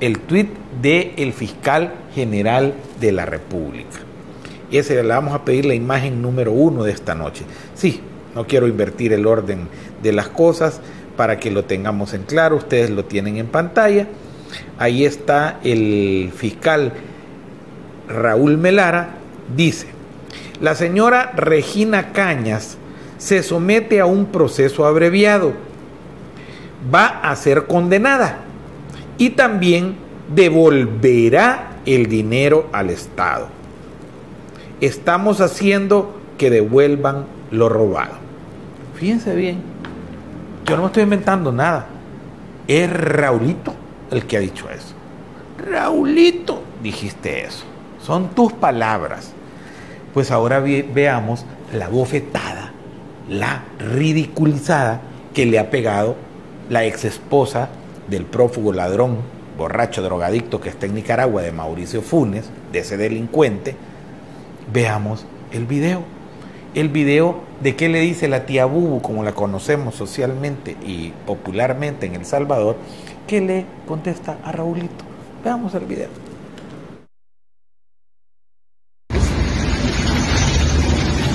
el 0.00 0.20
tweet 0.20 0.48
del 0.80 1.32
fiscal 1.32 1.94
general 2.14 2.74
de 3.00 3.12
la 3.12 3.26
República. 3.26 3.98
Ese 4.70 5.00
le 5.02 5.08
vamos 5.08 5.34
a 5.34 5.44
pedir 5.44 5.66
la 5.66 5.74
imagen 5.74 6.20
número 6.20 6.52
uno 6.52 6.82
de 6.82 6.92
esta 6.92 7.14
noche. 7.14 7.44
Sí, 7.74 8.00
no 8.34 8.46
quiero 8.46 8.66
invertir 8.66 9.12
el 9.12 9.26
orden 9.26 9.68
de 10.02 10.12
las 10.12 10.28
cosas 10.28 10.80
para 11.16 11.38
que 11.38 11.50
lo 11.50 11.64
tengamos 11.64 12.14
en 12.14 12.24
claro. 12.24 12.56
Ustedes 12.56 12.90
lo 12.90 13.04
tienen 13.04 13.36
en 13.36 13.46
pantalla. 13.46 14.08
Ahí 14.78 15.04
está 15.04 15.60
el 15.62 16.32
fiscal 16.34 16.92
Raúl 18.08 18.58
Melara, 18.58 19.10
dice, 19.54 19.86
la 20.60 20.74
señora 20.74 21.32
Regina 21.36 22.12
Cañas 22.12 22.76
se 23.18 23.42
somete 23.42 24.00
a 24.00 24.06
un 24.06 24.26
proceso 24.26 24.84
abreviado, 24.84 25.52
va 26.94 27.06
a 27.06 27.34
ser 27.36 27.66
condenada 27.66 28.38
y 29.16 29.30
también 29.30 29.96
devolverá 30.34 31.76
el 31.86 32.08
dinero 32.08 32.68
al 32.72 32.90
Estado. 32.90 33.48
Estamos 34.80 35.40
haciendo 35.40 36.20
que 36.36 36.50
devuelvan 36.50 37.24
lo 37.50 37.68
robado. 37.68 38.14
Fíjense 38.96 39.34
bien, 39.34 39.62
yo 40.66 40.76
no 40.76 40.82
me 40.82 40.86
estoy 40.88 41.04
inventando 41.04 41.52
nada. 41.52 41.86
Es 42.66 42.90
Raulito 42.90 43.74
el 44.14 44.26
que 44.26 44.36
ha 44.36 44.40
dicho 44.40 44.68
eso. 44.70 44.94
Raulito, 45.58 46.62
dijiste 46.82 47.44
eso. 47.44 47.64
Son 48.02 48.30
tus 48.30 48.52
palabras. 48.52 49.32
Pues 50.12 50.30
ahora 50.30 50.60
veamos 50.60 51.44
la 51.72 51.88
bofetada, 51.88 52.72
la 53.28 53.64
ridiculizada 53.78 55.00
que 55.32 55.46
le 55.46 55.58
ha 55.58 55.70
pegado 55.70 56.14
la 56.70 56.84
ex 56.84 57.04
esposa 57.04 57.68
del 58.08 58.24
prófugo 58.24 58.72
ladrón, 58.72 59.18
borracho, 59.58 60.02
drogadicto 60.02 60.60
que 60.60 60.68
está 60.68 60.86
en 60.86 60.94
Nicaragua, 60.94 61.42
de 61.42 61.52
Mauricio 61.52 62.02
Funes, 62.02 62.48
de 62.72 62.78
ese 62.80 62.96
delincuente. 62.96 63.76
Veamos 64.72 65.26
el 65.52 65.66
video. 65.66 66.02
El 66.74 66.88
video 66.88 67.40
de 67.62 67.76
qué 67.76 67.88
le 67.88 68.00
dice 68.00 68.26
la 68.26 68.46
tía 68.46 68.64
Bubu, 68.64 69.00
como 69.00 69.22
la 69.22 69.32
conocemos 69.32 69.94
socialmente 69.94 70.76
y 70.84 71.12
popularmente 71.24 72.06
en 72.06 72.16
El 72.16 72.24
Salvador, 72.24 72.76
que 73.26 73.40
le 73.40 73.66
contesta 73.86 74.38
a 74.44 74.52
Raulito. 74.52 75.04
Veamos 75.44 75.74
el 75.74 75.84
video. 75.84 76.08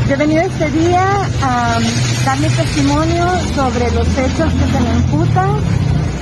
Yo 0.07 0.15
he 0.15 0.17
venido 0.17 0.41
este 0.41 0.71
día 0.71 1.05
a 1.43 1.77
darle 2.25 2.49
testimonio 2.49 3.25
sobre 3.53 3.91
los 3.91 4.07
hechos 4.17 4.51
que 4.53 4.65
se 4.65 4.79
me 4.79 4.95
imputan. 4.95 5.49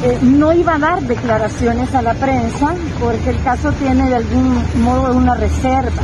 Eh, 0.03 0.19
no 0.21 0.51
iba 0.53 0.75
a 0.75 0.79
dar 0.79 1.01
declaraciones 1.03 1.95
a 1.95 2.01
la 2.01 2.13
prensa 2.13 2.75
porque 2.99 3.29
el 3.29 3.41
caso 3.43 3.71
tiene 3.71 4.09
de 4.09 4.15
algún 4.15 4.61
modo 4.83 5.15
una 5.15 5.35
reserva, 5.35 6.03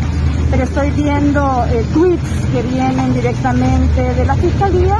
pero 0.49 0.63
estoy 0.63 0.91
viendo 0.91 1.65
eh, 1.69 1.85
tweets 1.93 2.45
que 2.53 2.61
vienen 2.63 3.13
directamente 3.13 4.13
de 4.13 4.25
la 4.25 4.35
Fiscalía 4.35 4.99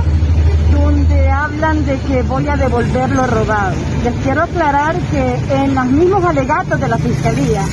donde 0.84 1.30
hablan 1.30 1.86
de 1.86 1.98
que 2.00 2.24
voy 2.24 2.48
a 2.48 2.58
devolver 2.58 3.10
lo 3.10 3.26
robado. 3.26 3.76
Les 4.04 4.14
quiero 4.24 4.44
aclarar 4.44 4.96
que 5.12 5.36
en 5.50 5.76
los 5.76 5.86
mismos 5.86 6.24
alegatos 6.26 6.80
de 6.80 6.88
la 6.88 6.98
Fiscalía, 6.98 7.64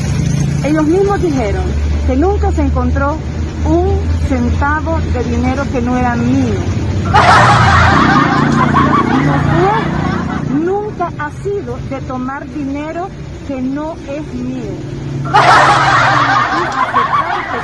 ellos 0.64 0.84
mismos 0.84 1.20
dijeron 1.20 1.64
que 2.06 2.16
nunca 2.16 2.52
se 2.52 2.62
encontró 2.62 3.16
un 3.64 4.00
centavo 4.28 5.00
de 5.12 5.24
dinero 5.24 5.64
que 5.72 5.80
no 5.80 5.96
era 5.96 6.14
mío. 6.14 6.60
nunca 10.64 11.10
ha 11.18 11.30
sido 11.42 11.78
de 11.88 12.00
tomar 12.02 12.46
dinero 12.48 13.08
que 13.48 13.60
no 13.60 13.94
es 14.08 14.34
mío. 14.34 14.72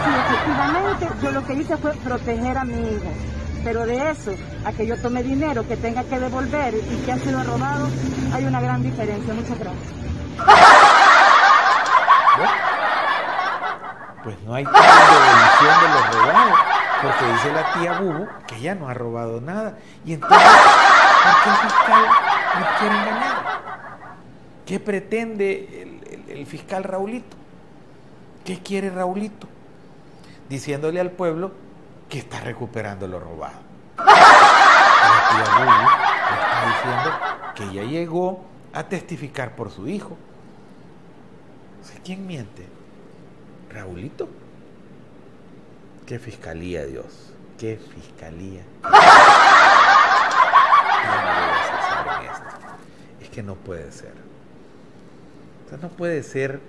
sí, 0.04 0.10
efectivamente, 0.26 1.08
yo 1.22 1.30
lo 1.30 1.46
que 1.46 1.54
hice 1.54 1.76
fue 1.76 1.92
proteger 1.92 2.58
a 2.58 2.64
mi 2.64 2.80
hijo. 2.80 3.12
Pero 3.66 3.84
de 3.84 4.10
eso, 4.12 4.30
a 4.64 4.70
que 4.70 4.86
yo 4.86 4.96
tome 4.96 5.24
dinero 5.24 5.66
que 5.66 5.76
tenga 5.76 6.04
que 6.04 6.20
devolver 6.20 6.72
y 6.72 7.04
que 7.04 7.10
ha 7.10 7.18
sido 7.18 7.42
robado, 7.42 7.88
hay 8.32 8.44
una 8.44 8.60
gran 8.60 8.80
diferencia. 8.80 9.34
Muchas 9.34 9.58
gracias. 9.58 9.92
Pues 14.22 14.40
no 14.42 14.54
hay 14.54 14.62
devolución 14.62 15.80
de 15.80 15.88
los 15.88 16.14
robados, 16.14 16.58
porque 17.02 17.32
dice 17.32 17.52
la 17.52 17.72
tía 17.72 17.98
Bubu 17.98 18.28
que 18.46 18.54
ella 18.54 18.76
no 18.76 18.88
ha 18.88 18.94
robado 18.94 19.40
nada. 19.40 19.76
Y 20.04 20.12
entonces, 20.12 20.38
¿por 20.38 21.42
qué 21.42 21.50
el 21.50 21.56
fiscal 21.56 22.04
nos 22.60 22.68
quiere 22.78 22.94
engañar? 22.94 23.36
¿Qué 24.64 24.78
pretende 24.78 26.00
el, 26.08 26.38
el 26.38 26.46
fiscal 26.46 26.84
Raulito? 26.84 27.36
¿Qué 28.44 28.60
quiere 28.60 28.90
Raulito? 28.90 29.48
Diciéndole 30.48 31.00
al 31.00 31.10
pueblo 31.10 31.65
que 32.08 32.18
está 32.18 32.40
recuperando 32.40 33.06
lo 33.06 33.20
robado. 33.20 33.60
La 33.98 34.04
tía 35.30 35.44
está 36.34 36.66
diciendo 36.66 37.10
que 37.54 37.64
ella 37.64 37.90
llegó 37.90 38.44
a 38.72 38.84
testificar 38.84 39.56
por 39.56 39.70
su 39.70 39.88
hijo. 39.88 40.16
¿Quién 42.06 42.24
miente? 42.24 42.64
Raulito. 43.68 44.28
¿Qué 46.06 46.20
fiscalía, 46.20 46.86
Dios? 46.86 47.32
¿Qué 47.58 47.76
fiscalía? 47.78 48.62
Es 53.20 53.28
que 53.28 53.42
no 53.42 53.56
puede 53.56 53.90
ser. 53.90 54.12
O 55.66 55.68
sea, 55.68 55.78
no 55.78 55.88
puede 55.88 56.22
ser 56.22 56.60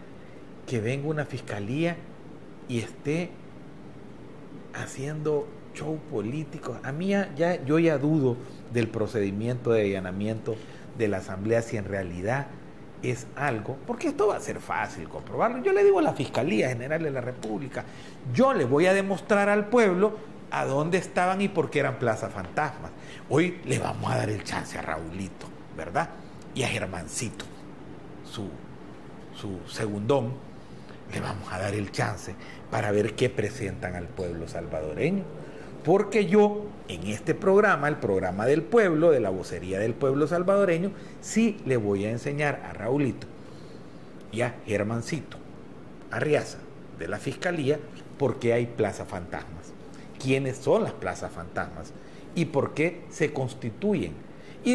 que 0.65 0.81
venga 0.81 1.07
una 1.07 1.25
fiscalía 1.25 1.97
y 2.67 2.79
esté 2.79 3.29
haciendo 4.81 5.47
show 5.73 5.97
político. 6.11 6.77
A 6.83 6.91
mí 6.91 7.07
ya, 7.09 7.63
yo 7.65 7.79
ya 7.79 7.97
dudo 7.97 8.37
del 8.73 8.87
procedimiento 8.87 9.71
de 9.71 9.83
allanamiento 9.83 10.55
de 10.97 11.07
la 11.07 11.17
Asamblea 11.17 11.61
si 11.61 11.77
en 11.77 11.85
realidad 11.85 12.47
es 13.03 13.27
algo, 13.35 13.77
porque 13.85 14.07
esto 14.07 14.27
va 14.27 14.37
a 14.37 14.39
ser 14.39 14.59
fácil 14.59 15.07
comprobarlo. 15.07 15.61
Yo 15.63 15.71
le 15.71 15.83
digo 15.83 15.99
a 15.99 16.01
la 16.01 16.13
Fiscalía 16.13 16.69
General 16.69 17.01
de 17.01 17.11
la 17.11 17.21
República, 17.21 17.85
yo 18.33 18.53
le 18.53 18.65
voy 18.65 18.87
a 18.87 18.93
demostrar 18.93 19.49
al 19.49 19.67
pueblo 19.67 20.17
a 20.49 20.65
dónde 20.65 20.97
estaban 20.97 21.41
y 21.41 21.47
por 21.47 21.69
qué 21.69 21.79
eran 21.79 21.99
Plaza 21.99 22.29
Fantasmas. 22.29 22.91
Hoy 23.29 23.59
le 23.65 23.79
vamos 23.79 24.11
a 24.11 24.17
dar 24.17 24.29
el 24.29 24.43
chance 24.43 24.77
a 24.77 24.81
Raulito, 24.81 25.47
¿verdad? 25.75 26.09
Y 26.55 26.63
a 26.63 26.67
Germancito, 26.67 27.45
su, 28.23 28.49
su 29.35 29.59
segundón, 29.69 30.33
le 31.13 31.19
vamos 31.19 31.51
a 31.51 31.59
dar 31.59 31.73
el 31.73 31.91
chance 31.91 32.35
para 32.71 32.91
ver 32.91 33.15
qué 33.15 33.29
presentan 33.29 33.95
al 33.95 34.07
pueblo 34.07 34.47
salvadoreño. 34.47 35.23
Porque 35.83 36.25
yo, 36.25 36.65
en 36.89 37.07
este 37.07 37.33
programa, 37.33 37.87
el 37.87 37.95
programa 37.95 38.45
del 38.45 38.61
pueblo, 38.61 39.11
de 39.11 39.21
la 39.21 39.29
vocería 39.29 39.79
del 39.79 39.93
pueblo 39.93 40.27
salvadoreño, 40.27 40.91
sí 41.21 41.57
le 41.65 41.77
voy 41.77 42.05
a 42.05 42.11
enseñar 42.11 42.61
a 42.69 42.73
Raulito 42.73 43.27
y 44.31 44.41
a 44.41 44.55
Germancito 44.65 45.37
Arriaza 46.11 46.57
de 46.99 47.07
la 47.07 47.19
Fiscalía 47.19 47.79
por 48.17 48.39
qué 48.39 48.53
hay 48.53 48.65
plazas 48.65 49.07
fantasmas, 49.07 49.71
quiénes 50.21 50.57
son 50.57 50.83
las 50.83 50.93
plazas 50.93 51.31
fantasmas 51.31 51.93
y 52.35 52.45
por 52.45 52.73
qué 52.73 53.03
se 53.09 53.31
constituyen 53.31 54.13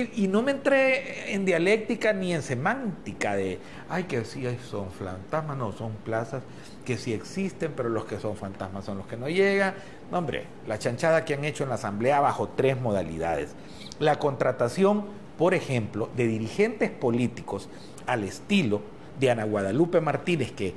y, 0.00 0.26
no 0.28 0.40
me 0.40 0.52
entré 0.52 1.34
en 1.34 1.44
dialéctica 1.44 2.14
ni 2.14 2.32
en 2.32 2.40
semántica 2.40 3.36
de, 3.36 3.58
ay, 3.90 4.04
que 4.04 4.24
sí 4.24 4.46
son 4.70 4.90
fantasmas, 4.90 5.56
no, 5.58 5.72
son 5.72 5.92
plazas 6.04 6.42
que 6.86 6.96
sí 6.96 7.12
existen, 7.12 7.72
pero 7.76 7.90
los 7.90 8.06
que 8.06 8.18
son 8.18 8.34
fantasmas 8.34 8.86
son 8.86 8.96
los 8.96 9.06
que 9.06 9.18
no 9.18 9.28
llegan. 9.28 9.74
No, 10.10 10.18
hombre, 10.18 10.46
la 10.66 10.78
chanchada 10.78 11.26
que 11.26 11.34
han 11.34 11.44
hecho 11.44 11.64
en 11.64 11.68
la 11.68 11.74
Asamblea 11.74 12.20
bajo 12.20 12.48
tres 12.56 12.80
modalidades. 12.80 13.50
La 13.98 14.18
contratación, 14.18 15.04
por 15.36 15.52
ejemplo, 15.52 16.08
de 16.16 16.26
dirigentes 16.26 16.90
políticos 16.90 17.68
al 18.06 18.24
estilo 18.24 18.80
de 19.20 19.30
Ana 19.30 19.44
Guadalupe 19.44 20.00
Martínez, 20.00 20.52
que 20.52 20.74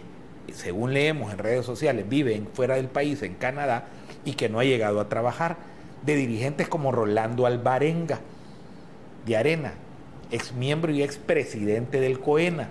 según 0.54 0.94
leemos 0.94 1.32
en 1.32 1.38
redes 1.38 1.66
sociales 1.66 2.08
vive 2.10 2.44
fuera 2.54 2.76
del 2.76 2.90
país, 2.90 3.22
en 3.24 3.36
Canadá, 3.36 3.88
y 4.26 4.34
que 4.34 4.50
no 4.50 4.60
ha 4.60 4.66
llegado 4.66 5.00
a 5.00 5.08
trabajar, 5.08 5.56
de 6.06 6.16
dirigentes 6.16 6.68
como 6.68 6.92
Rolando 6.92 7.46
Alvarenga, 7.46 8.20
de 9.26 9.38
Arena, 9.38 9.74
ex 10.32 10.54
miembro 10.54 10.92
y 10.92 11.02
ex 11.04 11.18
presidente 11.18 12.00
del 12.00 12.20
COENA, 12.20 12.70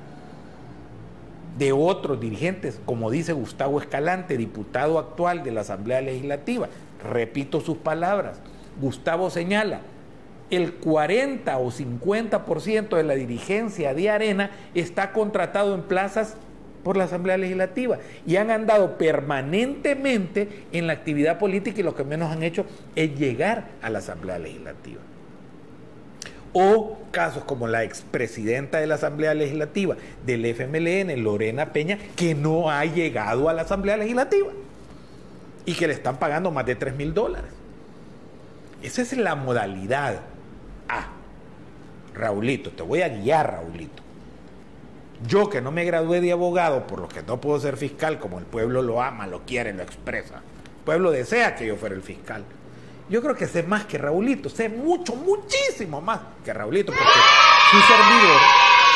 de 1.58 1.72
otros 1.72 2.20
dirigentes, 2.20 2.80
como 2.84 3.10
dice 3.10 3.32
Gustavo 3.32 3.80
Escalante, 3.80 4.36
diputado 4.36 4.98
actual 4.98 5.44
de 5.44 5.52
la 5.52 5.60
Asamblea 5.60 6.00
Legislativa. 6.00 6.68
Repito 7.12 7.60
sus 7.60 7.78
palabras. 7.78 8.38
Gustavo 8.80 9.30
señala, 9.30 9.80
el 10.50 10.74
40 10.74 11.56
o 11.58 11.70
50% 11.70 12.96
de 12.96 13.04
la 13.04 13.14
dirigencia 13.14 13.94
de 13.94 14.10
Arena 14.10 14.50
está 14.74 15.12
contratado 15.12 15.74
en 15.74 15.82
plazas 15.82 16.36
por 16.82 16.96
la 16.96 17.04
Asamblea 17.04 17.38
Legislativa 17.38 17.98
y 18.26 18.36
han 18.36 18.50
andado 18.50 18.98
permanentemente 18.98 20.66
en 20.72 20.86
la 20.86 20.92
actividad 20.92 21.38
política 21.38 21.80
y 21.80 21.84
lo 21.84 21.94
que 21.94 22.04
menos 22.04 22.30
han 22.30 22.42
hecho 22.42 22.66
es 22.94 23.16
llegar 23.16 23.68
a 23.80 23.90
la 23.90 24.00
Asamblea 24.00 24.38
Legislativa 24.38 25.00
o 26.54 26.96
casos 27.10 27.44
como 27.44 27.66
la 27.66 27.82
expresidenta 27.82 28.78
de 28.78 28.86
la 28.86 28.94
Asamblea 28.94 29.34
Legislativa 29.34 29.96
del 30.24 30.46
FMLN, 30.46 31.22
Lorena 31.22 31.72
Peña, 31.72 31.98
que 32.16 32.34
no 32.34 32.70
ha 32.70 32.84
llegado 32.84 33.48
a 33.48 33.52
la 33.52 33.62
Asamblea 33.62 33.96
Legislativa 33.96 34.48
y 35.66 35.74
que 35.74 35.88
le 35.88 35.94
están 35.94 36.18
pagando 36.18 36.50
más 36.50 36.64
de 36.64 36.76
3 36.76 36.94
mil 36.94 37.12
dólares. 37.12 37.50
Esa 38.82 39.02
es 39.02 39.16
la 39.16 39.34
modalidad. 39.34 40.20
Ah, 40.88 41.08
Raulito, 42.14 42.70
te 42.70 42.82
voy 42.82 43.02
a 43.02 43.08
guiar, 43.08 43.52
Raulito. 43.52 44.02
Yo 45.26 45.48
que 45.48 45.60
no 45.60 45.72
me 45.72 45.84
gradué 45.84 46.20
de 46.20 46.32
abogado, 46.32 46.86
por 46.86 47.00
lo 47.00 47.08
que 47.08 47.22
no 47.22 47.40
puedo 47.40 47.58
ser 47.58 47.76
fiscal, 47.76 48.20
como 48.20 48.38
el 48.38 48.44
pueblo 48.44 48.82
lo 48.82 49.02
ama, 49.02 49.26
lo 49.26 49.42
quiere, 49.42 49.72
lo 49.72 49.82
expresa. 49.82 50.36
El 50.36 50.84
pueblo 50.84 51.10
desea 51.10 51.56
que 51.56 51.66
yo 51.66 51.76
fuera 51.76 51.94
el 51.94 52.02
fiscal. 52.02 52.44
Yo 53.08 53.20
creo 53.20 53.34
que 53.34 53.46
sé 53.46 53.62
más 53.62 53.84
que 53.84 53.98
Raulito, 53.98 54.48
sé 54.48 54.68
mucho, 54.68 55.14
muchísimo 55.14 56.00
más 56.00 56.20
que 56.44 56.54
Raulito, 56.54 56.92
porque 56.92 57.20
su 57.70 57.80
servidor, 57.80 58.40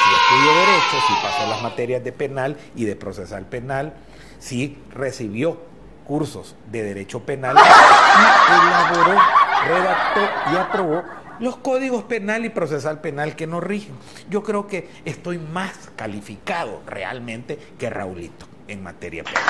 sí 0.04 0.10
estudió 0.22 0.54
Derecho, 0.54 1.06
sí 1.06 1.14
pasó 1.22 1.46
las 1.46 1.62
materias 1.62 2.02
de 2.02 2.12
penal 2.12 2.56
y 2.74 2.84
de 2.84 2.96
procesal 2.96 3.44
penal, 3.44 3.94
sí 4.38 4.78
recibió 4.90 5.60
cursos 6.06 6.56
de 6.70 6.82
Derecho 6.82 7.20
Penal 7.20 7.54
y 7.56 8.66
elaboró, 8.66 9.20
redactó 9.68 10.20
y 10.52 10.56
aprobó 10.56 11.04
los 11.38 11.58
códigos 11.58 12.04
penal 12.04 12.46
y 12.46 12.48
procesal 12.48 13.00
penal 13.00 13.36
que 13.36 13.46
nos 13.46 13.62
rigen. 13.62 13.94
Yo 14.30 14.42
creo 14.42 14.66
que 14.66 14.88
estoy 15.04 15.38
más 15.38 15.90
calificado 15.96 16.80
realmente 16.86 17.58
que 17.78 17.90
Raulito 17.90 18.46
en 18.66 18.82
materia 18.82 19.22
penal. 19.22 19.42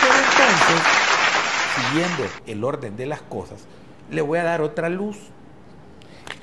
Pero 0.00 0.14
entonces, 0.14 1.13
siguiendo 1.74 2.24
el 2.46 2.64
orden 2.64 2.96
de 2.96 3.06
las 3.06 3.22
cosas, 3.22 3.64
le 4.10 4.22
voy 4.22 4.38
a 4.38 4.44
dar 4.44 4.62
otra 4.62 4.88
luz. 4.88 5.18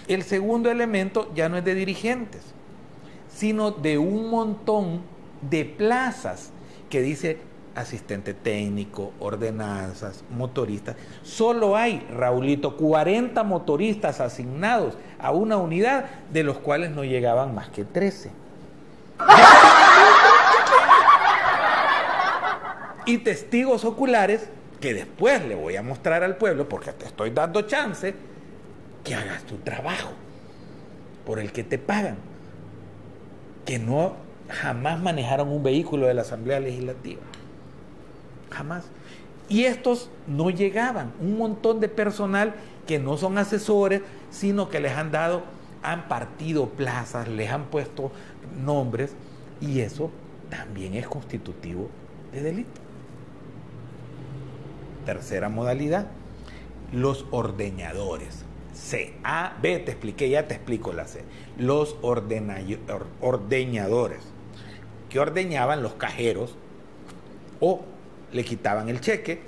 El 0.07 0.23
segundo 0.23 0.71
elemento 0.71 1.31
ya 1.35 1.49
no 1.49 1.57
es 1.57 1.65
de 1.65 1.75
dirigentes, 1.75 2.41
sino 3.33 3.71
de 3.71 3.97
un 3.97 4.29
montón 4.29 5.01
de 5.49 5.65
plazas 5.65 6.51
que 6.89 7.01
dice 7.01 7.39
asistente 7.75 8.33
técnico, 8.33 9.13
ordenanzas, 9.19 10.23
motoristas. 10.29 10.95
Solo 11.23 11.77
hay, 11.77 12.05
Raulito, 12.13 12.75
40 12.75 13.43
motoristas 13.43 14.19
asignados 14.19 14.97
a 15.19 15.31
una 15.31 15.55
unidad, 15.57 16.09
de 16.31 16.43
los 16.43 16.57
cuales 16.57 16.91
no 16.91 17.05
llegaban 17.05 17.55
más 17.55 17.69
que 17.69 17.85
13. 17.85 18.31
y 23.05 23.19
testigos 23.19 23.85
oculares 23.85 24.49
que 24.81 24.93
después 24.95 25.45
le 25.45 25.55
voy 25.55 25.75
a 25.75 25.83
mostrar 25.83 26.23
al 26.23 26.35
pueblo, 26.37 26.67
porque 26.67 26.91
te 26.91 27.05
estoy 27.05 27.29
dando 27.29 27.61
chance, 27.61 28.13
que 29.03 29.15
hagas 29.15 29.43
tu 29.43 29.55
trabajo 29.57 30.11
por 31.25 31.39
el 31.39 31.51
que 31.51 31.63
te 31.63 31.77
pagan, 31.77 32.17
que 33.63 33.79
no 33.79 34.15
jamás 34.49 34.99
manejaron 34.99 35.49
un 35.49 35.63
vehículo 35.63 36.07
de 36.07 36.15
la 36.15 36.23
Asamblea 36.23 36.59
Legislativa, 36.59 37.21
jamás. 38.49 38.85
Y 39.47 39.65
estos 39.65 40.09
no 40.27 40.49
llegaban, 40.49 41.13
un 41.21 41.37
montón 41.37 41.79
de 41.79 41.87
personal 41.87 42.55
que 42.87 42.97
no 42.99 43.17
son 43.17 43.37
asesores, 43.37 44.01
sino 44.31 44.69
que 44.69 44.79
les 44.79 44.93
han 44.93 45.11
dado, 45.11 45.43
han 45.83 46.07
partido 46.07 46.69
plazas, 46.69 47.27
les 47.27 47.51
han 47.51 47.65
puesto 47.65 48.11
nombres, 48.63 49.13
y 49.59 49.81
eso 49.81 50.09
también 50.49 50.95
es 50.95 51.07
constitutivo 51.07 51.89
de 52.33 52.41
delito. 52.41 52.80
Tercera 55.05 55.49
modalidad, 55.49 56.07
los 56.91 57.25
ordeñadores. 57.31 58.45
C. 58.73 59.13
A, 59.23 59.57
B, 59.61 59.79
te 59.79 59.91
expliqué, 59.91 60.29
ya 60.29 60.47
te 60.47 60.55
explico 60.55 60.93
la 60.93 61.05
C. 61.05 61.23
Los 61.57 61.97
ordeñadores, 62.01 64.23
que 65.09 65.19
ordeñaban 65.19 65.83
los 65.83 65.95
cajeros 65.95 66.55
o 67.59 67.81
le 68.31 68.43
quitaban 68.43 68.89
el 68.89 69.01
cheque. 69.01 69.41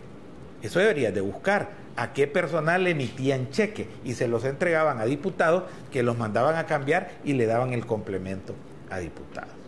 Eso 0.61 0.79
deberías 0.79 1.13
de 1.13 1.21
buscar. 1.21 1.83
A 1.95 2.11
qué 2.11 2.25
personal 2.25 2.85
le 2.85 2.91
emitían 2.91 3.51
cheque 3.51 3.87
y 4.03 4.13
se 4.13 4.27
los 4.27 4.45
entregaban 4.45 4.99
a 4.99 5.05
diputados 5.05 5.65
que 5.91 6.01
los 6.01 6.17
mandaban 6.17 6.55
a 6.55 6.65
cambiar 6.65 7.11
y 7.23 7.33
le 7.33 7.45
daban 7.45 7.71
el 7.71 7.85
complemento 7.85 8.55
a 8.89 8.97
diputados. 8.97 9.62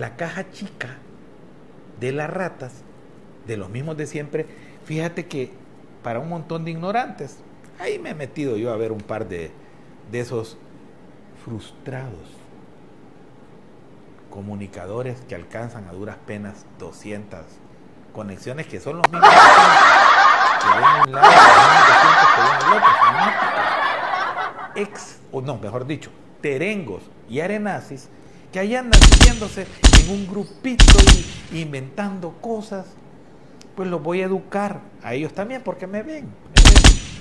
La 0.00 0.16
caja 0.16 0.50
chica 0.50 0.96
de 2.00 2.10
las 2.12 2.30
ratas, 2.30 2.72
de 3.46 3.58
los 3.58 3.68
mismos 3.68 3.98
de 3.98 4.06
siempre, 4.06 4.46
fíjate 4.86 5.26
que 5.26 5.52
para 6.02 6.20
un 6.20 6.30
montón 6.30 6.64
de 6.64 6.70
ignorantes, 6.70 7.36
ahí 7.78 7.98
me 7.98 8.08
he 8.08 8.14
metido 8.14 8.56
yo 8.56 8.72
a 8.72 8.78
ver 8.78 8.92
un 8.92 9.02
par 9.02 9.28
de, 9.28 9.50
de 10.10 10.20
esos 10.20 10.56
frustrados 11.44 12.34
comunicadores 14.30 15.20
que 15.28 15.34
alcanzan 15.34 15.86
a 15.86 15.92
duras 15.92 16.16
penas 16.26 16.64
200 16.78 17.40
conexiones 18.14 18.68
que 18.68 18.80
son 18.80 18.96
los 18.96 19.12
mismos 19.12 19.28
que 19.28 20.66
un 21.08 21.12
lado 21.12 21.28
que 22.30 22.70
otro, 22.74 22.82
ex, 24.76 25.18
o 25.30 25.42
no, 25.42 25.58
mejor 25.58 25.86
dicho, 25.86 26.10
terengos 26.40 27.02
y 27.28 27.40
arenazis 27.40 28.08
que 28.52 28.58
ahí 28.58 28.74
andan 28.74 29.00
siguiéndose 29.02 29.66
en 30.00 30.10
un 30.10 30.26
grupito 30.26 30.94
y 31.52 31.60
inventando 31.60 32.32
cosas, 32.40 32.86
pues 33.76 33.88
los 33.88 34.02
voy 34.02 34.22
a 34.22 34.24
educar 34.24 34.80
a 35.02 35.14
ellos 35.14 35.32
también 35.32 35.62
porque 35.62 35.86
me 35.86 36.02
ven. 36.02 36.28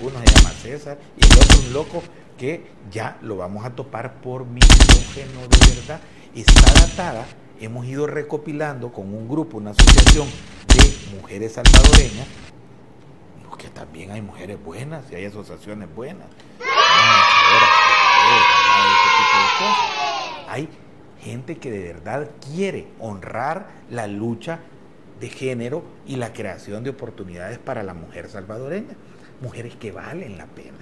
Uno 0.01 0.13
se 0.19 0.33
llama 0.33 0.51
César 0.51 0.97
y 1.17 1.25
el 1.25 1.31
otro 1.37 1.59
un 1.59 1.73
loco 1.73 2.03
que 2.37 2.67
ya 2.91 3.17
lo 3.21 3.37
vamos 3.37 3.65
a 3.65 3.71
topar 3.71 4.21
por 4.21 4.45
misógeno 4.45 5.41
de 5.49 5.75
verdad. 5.75 5.99
Está 6.33 6.73
datada, 6.73 7.25
hemos 7.59 7.85
ido 7.85 8.07
recopilando 8.07 8.91
con 8.91 9.13
un 9.13 9.27
grupo, 9.27 9.57
una 9.57 9.71
asociación 9.71 10.27
de 10.67 11.17
mujeres 11.17 11.53
salvadoreñas, 11.53 12.27
que 13.59 13.69
también 13.69 14.09
hay 14.11 14.21
mujeres 14.21 14.57
buenas 14.63 15.03
y 15.11 15.15
hay 15.15 15.25
asociaciones 15.25 15.93
buenas. 15.93 16.25
Hay 20.47 20.69
gente 21.21 21.57
que 21.57 21.71
de 21.71 21.93
verdad 21.93 22.29
quiere 22.53 22.87
honrar 22.99 23.67
la 23.89 24.07
lucha 24.07 24.59
de 25.19 25.29
género 25.29 25.83
y 26.05 26.15
la 26.15 26.33
creación 26.33 26.83
de 26.83 26.91
oportunidades 26.91 27.57
para 27.57 27.83
la 27.83 27.93
mujer 27.93 28.29
salvadoreña. 28.29 28.95
Mujeres 29.41 29.75
que 29.75 29.91
valen 29.91 30.37
la 30.37 30.45
pena, 30.45 30.77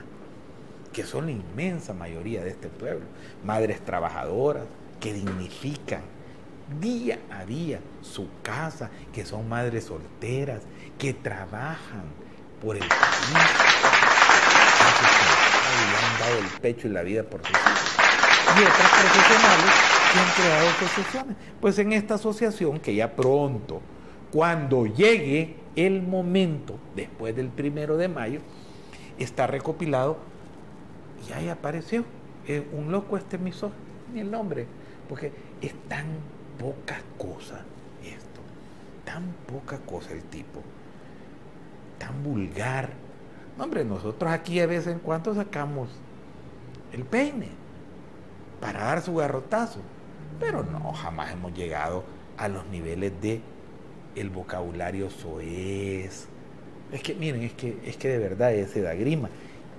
que 0.94 1.04
son 1.04 1.26
la 1.26 1.32
inmensa 1.32 1.94
mayoría 1.94 2.44
de 2.44 2.50
este 2.50 2.70
pueblo. 2.70 3.06
Madres 3.44 3.84
trabajadoras 3.84 4.64
que 5.00 5.14
dignifican 5.14 6.02
día 6.80 7.20
a 7.32 7.46
día 7.46 7.80
su 8.02 8.28
casa, 8.42 8.90
que 9.14 9.26
son 9.26 9.48
madres 9.48 9.86
solteras, 9.86 10.62
que 10.98 11.14
trabajan 11.14 12.06
por 12.62 12.76
el 12.76 12.88
país, 12.88 13.00
que 15.00 16.06
han 16.06 16.20
dado 16.20 16.40
el 16.40 16.62
pecho 16.62 16.88
y 16.88 16.92
la 16.92 17.04
vida 17.04 17.24
por 17.24 17.42
sus 17.42 17.52
hijos. 17.52 17.64
Y 18.58 18.64
otras 18.64 18.90
profesionales 18.90 19.97
que 20.12 20.20
han 20.20 20.30
creado 20.36 20.70
asociaciones. 20.70 21.36
Pues 21.60 21.80
en 21.80 21.94
esta 21.94 22.16
asociación, 22.16 22.80
que 22.80 22.96
ya 22.96 23.16
pronto, 23.16 23.82
cuando 24.32 24.86
llegue 24.86 25.56
el 25.76 26.02
momento, 26.02 26.78
después 26.96 27.36
del 27.36 27.50
primero 27.50 27.98
de 27.98 28.08
mayo, 28.08 28.40
está 29.20 29.48
recopilado 29.48 30.18
y 31.28 31.34
ahí 31.34 31.50
apareció 31.50 32.06
un 32.74 32.92
loco 32.92 33.18
este 33.18 33.36
emisor, 33.36 33.72
ni 34.14 34.22
el 34.22 34.32
nombre, 34.32 34.68
porque 35.10 35.32
es 35.62 35.74
tan 35.88 36.06
poca 36.58 37.02
cosa 37.18 37.66
esto, 38.04 38.40
tan 39.04 39.24
poca 39.48 39.80
cosa 39.80 40.14
el 40.14 40.24
tipo, 40.24 40.62
tan 41.98 42.24
vulgar. 42.24 42.92
hombre, 43.60 43.84
nosotros 43.84 44.32
aquí 44.32 44.60
a 44.60 44.68
vez 44.68 44.88
en 44.88 45.00
cuando 45.00 45.36
sacamos 45.36 45.90
el 46.94 47.04
peine 47.04 47.50
para 48.62 48.84
dar 48.84 49.02
su 49.02 49.16
garrotazo. 49.16 49.82
Pero 50.40 50.64
no, 50.64 50.92
jamás 50.94 51.32
hemos 51.32 51.54
llegado 51.54 52.04
a 52.38 52.48
los 52.48 52.66
niveles 52.68 53.14
de 53.22 53.42
el 54.16 54.30
vocabulario 54.30 55.10
soez. 55.10 56.28
Es 56.92 57.04
que, 57.04 57.16
miren, 57.16 57.44
es 57.44 57.54
que, 57.54 57.78
es 57.86 57.98
que 57.98 58.10
de 58.10 58.18
verdad 58.18 58.54
ese 58.54 58.82
da 58.82 58.94
grima. 58.94 59.30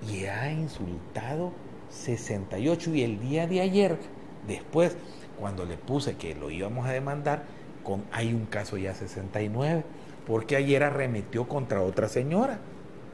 Y 0.08 0.24
ha 0.26 0.52
insultado 0.52 1.52
68. 1.90 2.94
Y 2.94 3.02
el 3.02 3.20
día 3.20 3.46
de 3.46 3.60
ayer, 3.60 3.98
después, 4.46 4.96
cuando 5.38 5.64
le 5.64 5.76
puse 5.76 6.16
que 6.16 6.34
lo 6.34 6.50
íbamos 6.50 6.86
a 6.86 6.92
demandar, 6.92 7.44
con, 7.82 8.04
hay 8.12 8.34
un 8.34 8.46
caso 8.46 8.76
ya 8.76 8.94
69. 8.94 9.84
Porque 10.26 10.56
ayer 10.56 10.82
arremetió 10.82 11.48
contra 11.48 11.82
otra 11.82 12.08
señora, 12.08 12.58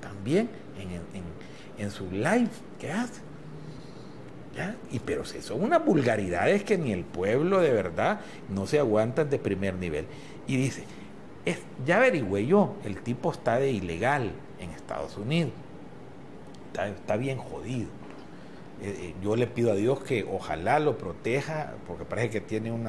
también, 0.00 0.48
en, 0.78 0.90
en, 0.90 1.24
en 1.78 1.90
su 1.90 2.10
live 2.10 2.50
que 2.80 2.90
hace. 2.90 3.20
Y 4.90 5.00
pero 5.00 5.24
si 5.24 5.42
son 5.42 5.62
unas 5.62 5.84
vulgaridades 5.84 6.64
que 6.64 6.78
ni 6.78 6.92
el 6.92 7.04
pueblo 7.04 7.60
de 7.60 7.72
verdad 7.72 8.20
no 8.48 8.66
se 8.66 8.78
aguantan 8.78 9.30
de 9.30 9.38
primer 9.38 9.74
nivel. 9.74 10.06
Y 10.46 10.56
dice, 10.56 10.84
es, 11.44 11.58
ya 11.84 11.96
averigüé 11.96 12.46
yo, 12.46 12.76
el 12.84 13.00
tipo 13.00 13.32
está 13.32 13.58
de 13.58 13.70
ilegal 13.70 14.32
en 14.60 14.70
Estados 14.70 15.16
Unidos. 15.16 15.52
Está, 16.72 17.16
bien 17.16 17.38
jodido. 17.38 17.88
Eh, 18.82 18.96
eh, 19.00 19.14
yo 19.22 19.36
le 19.36 19.46
pido 19.46 19.72
a 19.72 19.74
Dios 19.74 20.00
que 20.02 20.24
ojalá 20.24 20.80
lo 20.80 20.98
proteja, 20.98 21.74
porque 21.86 22.04
parece 22.04 22.30
que 22.30 22.40
tiene 22.40 22.72
un 22.72 22.88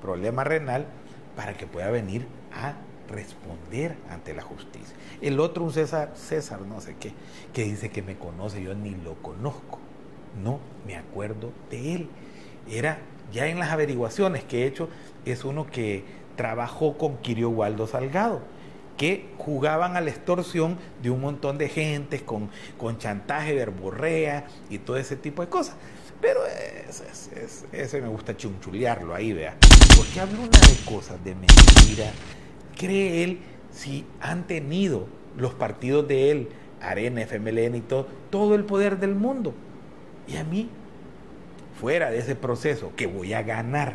problema 0.00 0.44
renal, 0.44 0.86
para 1.34 1.54
que 1.54 1.66
pueda 1.66 1.90
venir 1.90 2.26
a 2.52 2.74
responder 3.10 3.94
ante 4.10 4.34
la 4.34 4.42
justicia. 4.42 4.96
El 5.20 5.38
otro, 5.38 5.64
un 5.64 5.72
César, 5.72 6.12
César, 6.14 6.62
no 6.62 6.80
sé 6.80 6.96
qué, 6.98 7.12
que 7.52 7.64
dice 7.64 7.90
que 7.90 8.02
me 8.02 8.16
conoce, 8.16 8.62
yo 8.62 8.74
ni 8.74 8.94
lo 8.94 9.14
conozco 9.16 9.78
no 10.42 10.60
me 10.86 10.96
acuerdo 10.96 11.52
de 11.70 11.94
él. 11.94 12.08
Era, 12.70 12.98
ya 13.32 13.46
en 13.46 13.58
las 13.58 13.70
averiguaciones 13.70 14.44
que 14.44 14.62
he 14.62 14.66
hecho, 14.66 14.88
es 15.24 15.44
uno 15.44 15.66
que 15.66 16.04
trabajó 16.36 16.96
con 16.98 17.18
Kirio 17.18 17.50
Waldo 17.50 17.86
Salgado. 17.86 18.42
que 18.96 19.28
jugaban 19.36 19.94
a 19.94 20.00
la 20.00 20.08
extorsión 20.08 20.78
de 21.02 21.10
un 21.10 21.20
montón 21.20 21.58
de 21.58 21.68
gente 21.68 22.24
con, 22.24 22.48
con 22.78 22.96
chantaje, 22.96 23.54
verborrea 23.54 24.46
y 24.70 24.78
todo 24.78 24.96
ese 24.96 25.16
tipo 25.16 25.42
de 25.42 25.50
cosas. 25.50 25.76
Pero 26.22 26.40
ese 27.72 28.00
me 28.00 28.08
gusta 28.08 28.34
chunchulearlo 28.34 29.14
ahí, 29.14 29.34
vea. 29.34 29.54
Porque 29.96 30.18
habla 30.18 30.38
una 30.38 30.48
de 30.48 30.76
cosas 30.86 31.22
de 31.22 31.34
mentira. 31.34 32.10
Cree 32.74 33.22
él 33.22 33.40
si 33.70 34.06
han 34.20 34.46
tenido 34.46 35.06
los 35.36 35.52
partidos 35.54 36.08
de 36.08 36.30
él, 36.30 36.48
Arena, 36.80 37.20
FMLN 37.22 37.74
y 37.74 37.80
todo, 37.82 38.06
todo 38.30 38.54
el 38.54 38.64
poder 38.64 38.98
del 38.98 39.14
mundo. 39.14 39.54
Y 40.26 40.36
a 40.36 40.44
mí, 40.44 40.68
fuera 41.80 42.10
de 42.10 42.18
ese 42.18 42.34
proceso, 42.34 42.92
que 42.96 43.06
voy 43.06 43.34
a 43.34 43.42
ganar, 43.42 43.94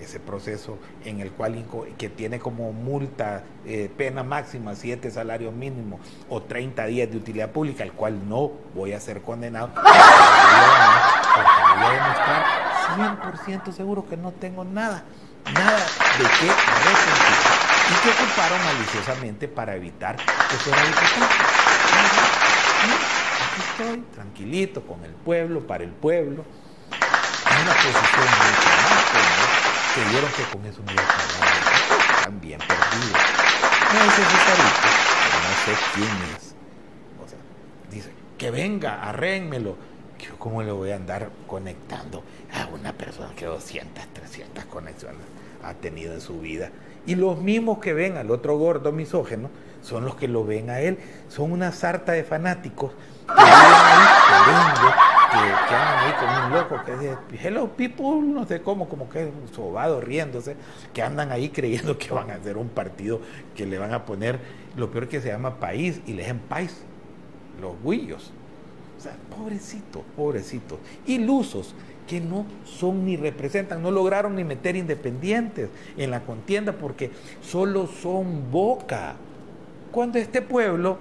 ese 0.00 0.20
proceso 0.20 0.78
en 1.04 1.20
el 1.20 1.32
cual 1.32 1.64
que 1.96 2.08
tiene 2.08 2.38
como 2.38 2.72
multa 2.72 3.42
eh, 3.66 3.90
pena 3.96 4.22
máxima 4.22 4.76
siete 4.76 5.10
salarios 5.10 5.52
mínimos 5.52 6.00
o 6.28 6.40
30 6.42 6.86
días 6.86 7.10
de 7.10 7.16
utilidad 7.16 7.50
pública, 7.50 7.82
el 7.82 7.92
cual 7.92 8.28
no 8.28 8.52
voy 8.74 8.92
a 8.92 9.00
ser 9.00 9.22
condenado, 9.22 9.70
porque 9.74 9.90
voy 11.74 11.84
a 11.84 11.90
demostrar 11.90 12.44
100% 12.96 13.72
seguro 13.72 14.08
que 14.08 14.16
no 14.16 14.32
tengo 14.32 14.64
nada, 14.64 15.02
nada 15.52 15.78
de 16.18 16.24
qué 16.24 16.50
arrepentir 16.50 17.58
y 17.88 17.94
que 18.02 18.10
ocuparon 18.10 18.64
maliciosamente 18.64 19.48
para 19.48 19.74
evitar 19.74 20.16
que 20.16 20.56
fuera 20.56 20.82
diputado. 20.82 21.26
Estoy, 23.78 24.02
tranquilito, 24.12 24.82
con 24.82 25.04
el 25.04 25.12
pueblo, 25.12 25.64
para 25.64 25.84
el 25.84 25.90
pueblo, 25.90 26.42
en 26.42 27.62
una 27.62 27.72
posición 27.74 28.26
mucho 28.26 28.68
más 28.90 29.68
creyeron 29.94 30.30
que 30.32 30.42
con 30.52 30.66
eso 30.66 30.82
me 30.84 30.92
iba 30.94 31.02
a 31.02 31.04
acabar. 31.04 32.18
Están 32.18 32.40
bien 32.40 32.58
perdidos. 32.58 33.22
Es 33.94 34.18
no 35.44 35.54
sé 35.64 35.80
quién 35.94 36.08
es. 36.36 36.54
O 37.24 37.28
sea, 37.28 37.38
dice, 37.88 38.10
que 38.36 38.50
venga, 38.50 39.00
arrénmelo. 39.08 39.76
Yo 40.18 40.36
cómo 40.40 40.64
le 40.64 40.72
voy 40.72 40.90
a 40.90 40.96
andar 40.96 41.30
conectando 41.46 42.24
a 42.52 42.66
una 42.74 42.92
persona 42.94 43.32
que 43.36 43.46
200, 43.46 44.04
300 44.12 44.64
conexiones 44.64 45.20
ha 45.62 45.74
tenido 45.74 46.14
en 46.14 46.20
su 46.20 46.40
vida. 46.40 46.72
Y 47.06 47.14
los 47.14 47.40
mismos 47.40 47.78
que 47.78 47.92
ven 47.92 48.16
al 48.16 48.32
otro 48.32 48.58
gordo 48.58 48.90
misógeno 48.90 49.50
son 49.82 50.04
los 50.04 50.16
que 50.16 50.26
lo 50.26 50.44
ven 50.44 50.68
a 50.68 50.80
él. 50.80 50.98
Son 51.28 51.52
una 51.52 51.70
sarta 51.70 52.10
de 52.10 52.24
fanáticos 52.24 52.90
que 55.68 55.74
andan 55.74 55.98
ahí 55.98 56.12
con 56.18 56.28
un 56.44 56.52
loco 56.52 56.82
que 56.84 56.92
dice, 56.92 57.16
hello 57.42 57.68
people, 57.68 58.22
no 58.22 58.46
sé 58.46 58.62
cómo, 58.62 58.88
como 58.88 59.08
que 59.08 59.30
sobado, 59.54 60.00
riéndose, 60.00 60.56
que 60.94 61.02
andan 61.02 61.30
ahí 61.30 61.50
creyendo 61.50 61.98
que 61.98 62.10
van 62.12 62.30
a 62.30 62.34
hacer 62.34 62.56
un 62.56 62.68
partido 62.68 63.20
que 63.54 63.66
le 63.66 63.78
van 63.78 63.92
a 63.92 64.04
poner, 64.04 64.38
lo 64.76 64.90
peor 64.90 65.08
que 65.08 65.20
se 65.20 65.28
llama 65.28 65.56
país, 65.56 66.00
y 66.06 66.12
le 66.12 66.22
dicen 66.22 66.38
país, 66.38 66.82
los 67.60 67.74
guillos. 67.84 68.32
O 68.96 69.00
sea, 69.00 69.12
pobrecitos, 69.36 70.02
pobrecitos. 70.16 70.78
Ilusos, 71.06 71.74
que 72.08 72.20
no 72.20 72.46
son 72.64 73.04
ni 73.04 73.16
representan, 73.16 73.82
no 73.82 73.90
lograron 73.90 74.34
ni 74.34 74.42
meter 74.42 74.74
independientes 74.74 75.68
en 75.96 76.10
la 76.10 76.20
contienda 76.22 76.72
porque 76.72 77.12
solo 77.42 77.86
son 77.86 78.50
boca. 78.50 79.14
Cuando 79.92 80.18
este 80.18 80.42
pueblo 80.42 80.98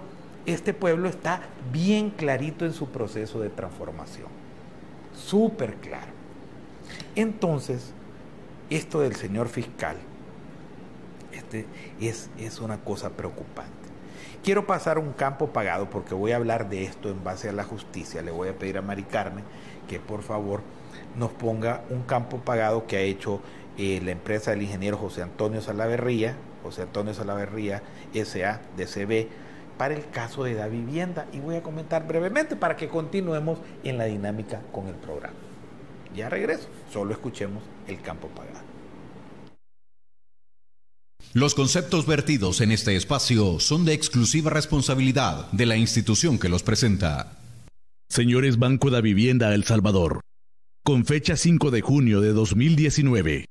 este 0.48 0.74
pueblo 0.74 1.10
está 1.10 1.42
bien 1.72 2.10
clarito 2.10 2.66
en 2.66 2.74
su 2.74 2.88
proceso 2.88 3.42
de 3.42 3.50
transformación. 3.50 4.30
Súper 5.14 5.76
claro. 5.76 6.12
Entonces, 7.16 7.94
esto 8.70 9.02
del 9.02 9.16
señor 9.16 9.50
fiscal 9.50 9.98
este, 11.34 11.66
es, 12.00 12.30
es 12.40 12.60
una 12.62 12.78
cosa 12.78 13.10
preocupante. 13.12 13.74
Quiero 14.42 14.66
pasar 14.66 14.98
un 14.98 15.12
campo 15.12 15.48
pagado 15.48 15.90
porque 15.90 16.16
voy 16.16 16.32
a 16.32 16.38
hablar 16.38 16.70
de 16.70 16.84
esto 16.84 17.10
en 17.10 17.24
base 17.24 17.50
a 17.50 17.52
la 17.52 17.66
justicia. 17.66 18.22
Le 18.22 18.32
voy 18.32 18.48
a 18.48 18.58
pedir 18.58 18.78
a 18.78 18.82
Mari 18.82 19.04
Carmen 19.04 19.44
que 19.90 20.00
por 20.00 20.22
favor 20.22 20.62
nos 21.18 21.32
ponga 21.32 21.84
un 21.90 22.04
campo 22.04 22.38
pagado 22.38 22.88
que 22.88 22.96
ha 22.96 23.02
hecho 23.02 23.42
eh, 23.78 24.00
la 24.04 24.12
empresa 24.12 24.52
del 24.52 24.62
ingeniero 24.62 24.98
José 24.98 25.22
Antonio 25.24 25.62
Salaverría, 25.62 26.38
José 26.64 26.84
Antonio 26.84 27.14
Salaverría 27.14 27.84
SA, 28.14 28.62
DCB, 28.78 29.28
para 29.78 29.96
el 29.96 30.10
caso 30.10 30.44
de 30.44 30.54
la 30.54 30.68
vivienda 30.68 31.28
y 31.32 31.40
voy 31.40 31.56
a 31.56 31.64
comentar 31.64 32.08
brevemente 32.08 32.56
para 32.56 32.76
que 32.76 32.88
continuemos 32.88 33.60
en 33.84 33.98
la 33.98 34.06
dinámica 34.06 34.62
con 34.72 34.88
el 34.88 34.96
programa. 34.96 35.36
Ya 36.16 36.30
regreso, 36.30 36.68
solo 36.92 37.14
escuchemos 37.14 37.64
el 37.88 38.02
campo 38.02 38.28
pagado. 38.30 38.66
Los 41.34 41.54
conceptos 41.54 42.08
vertidos 42.08 42.62
en 42.62 42.72
este 42.72 42.96
espacio 42.96 43.60
son 43.60 43.86
de 43.86 43.94
exclusiva 43.94 44.50
responsabilidad 44.50 45.52
de 45.52 45.66
la 45.66 45.76
institución 45.76 46.40
que 46.40 46.50
los 46.50 46.64
presenta. 46.64 47.38
Señores 48.10 48.58
Banco 48.58 48.90
de 48.90 49.02
Vivienda 49.02 49.54
El 49.54 49.64
Salvador, 49.66 50.22
con 50.84 51.06
fecha 51.06 51.36
5 51.36 51.70
de 51.70 51.82
junio 51.82 52.22
de 52.22 52.32
2019 52.32 53.46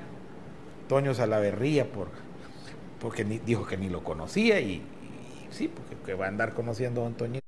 Toño 0.88 1.14
Salaverría, 1.14 1.90
por, 1.90 2.08
porque 3.00 3.24
dijo 3.24 3.66
que 3.66 3.76
ni 3.76 3.88
lo 3.88 4.02
conocía 4.02 4.60
y, 4.60 4.82
sí, 5.50 5.68
porque 5.68 6.14
va 6.14 6.26
a 6.26 6.28
andar 6.28 6.54
conociendo 6.54 7.00
a 7.00 7.04
don 7.04 7.41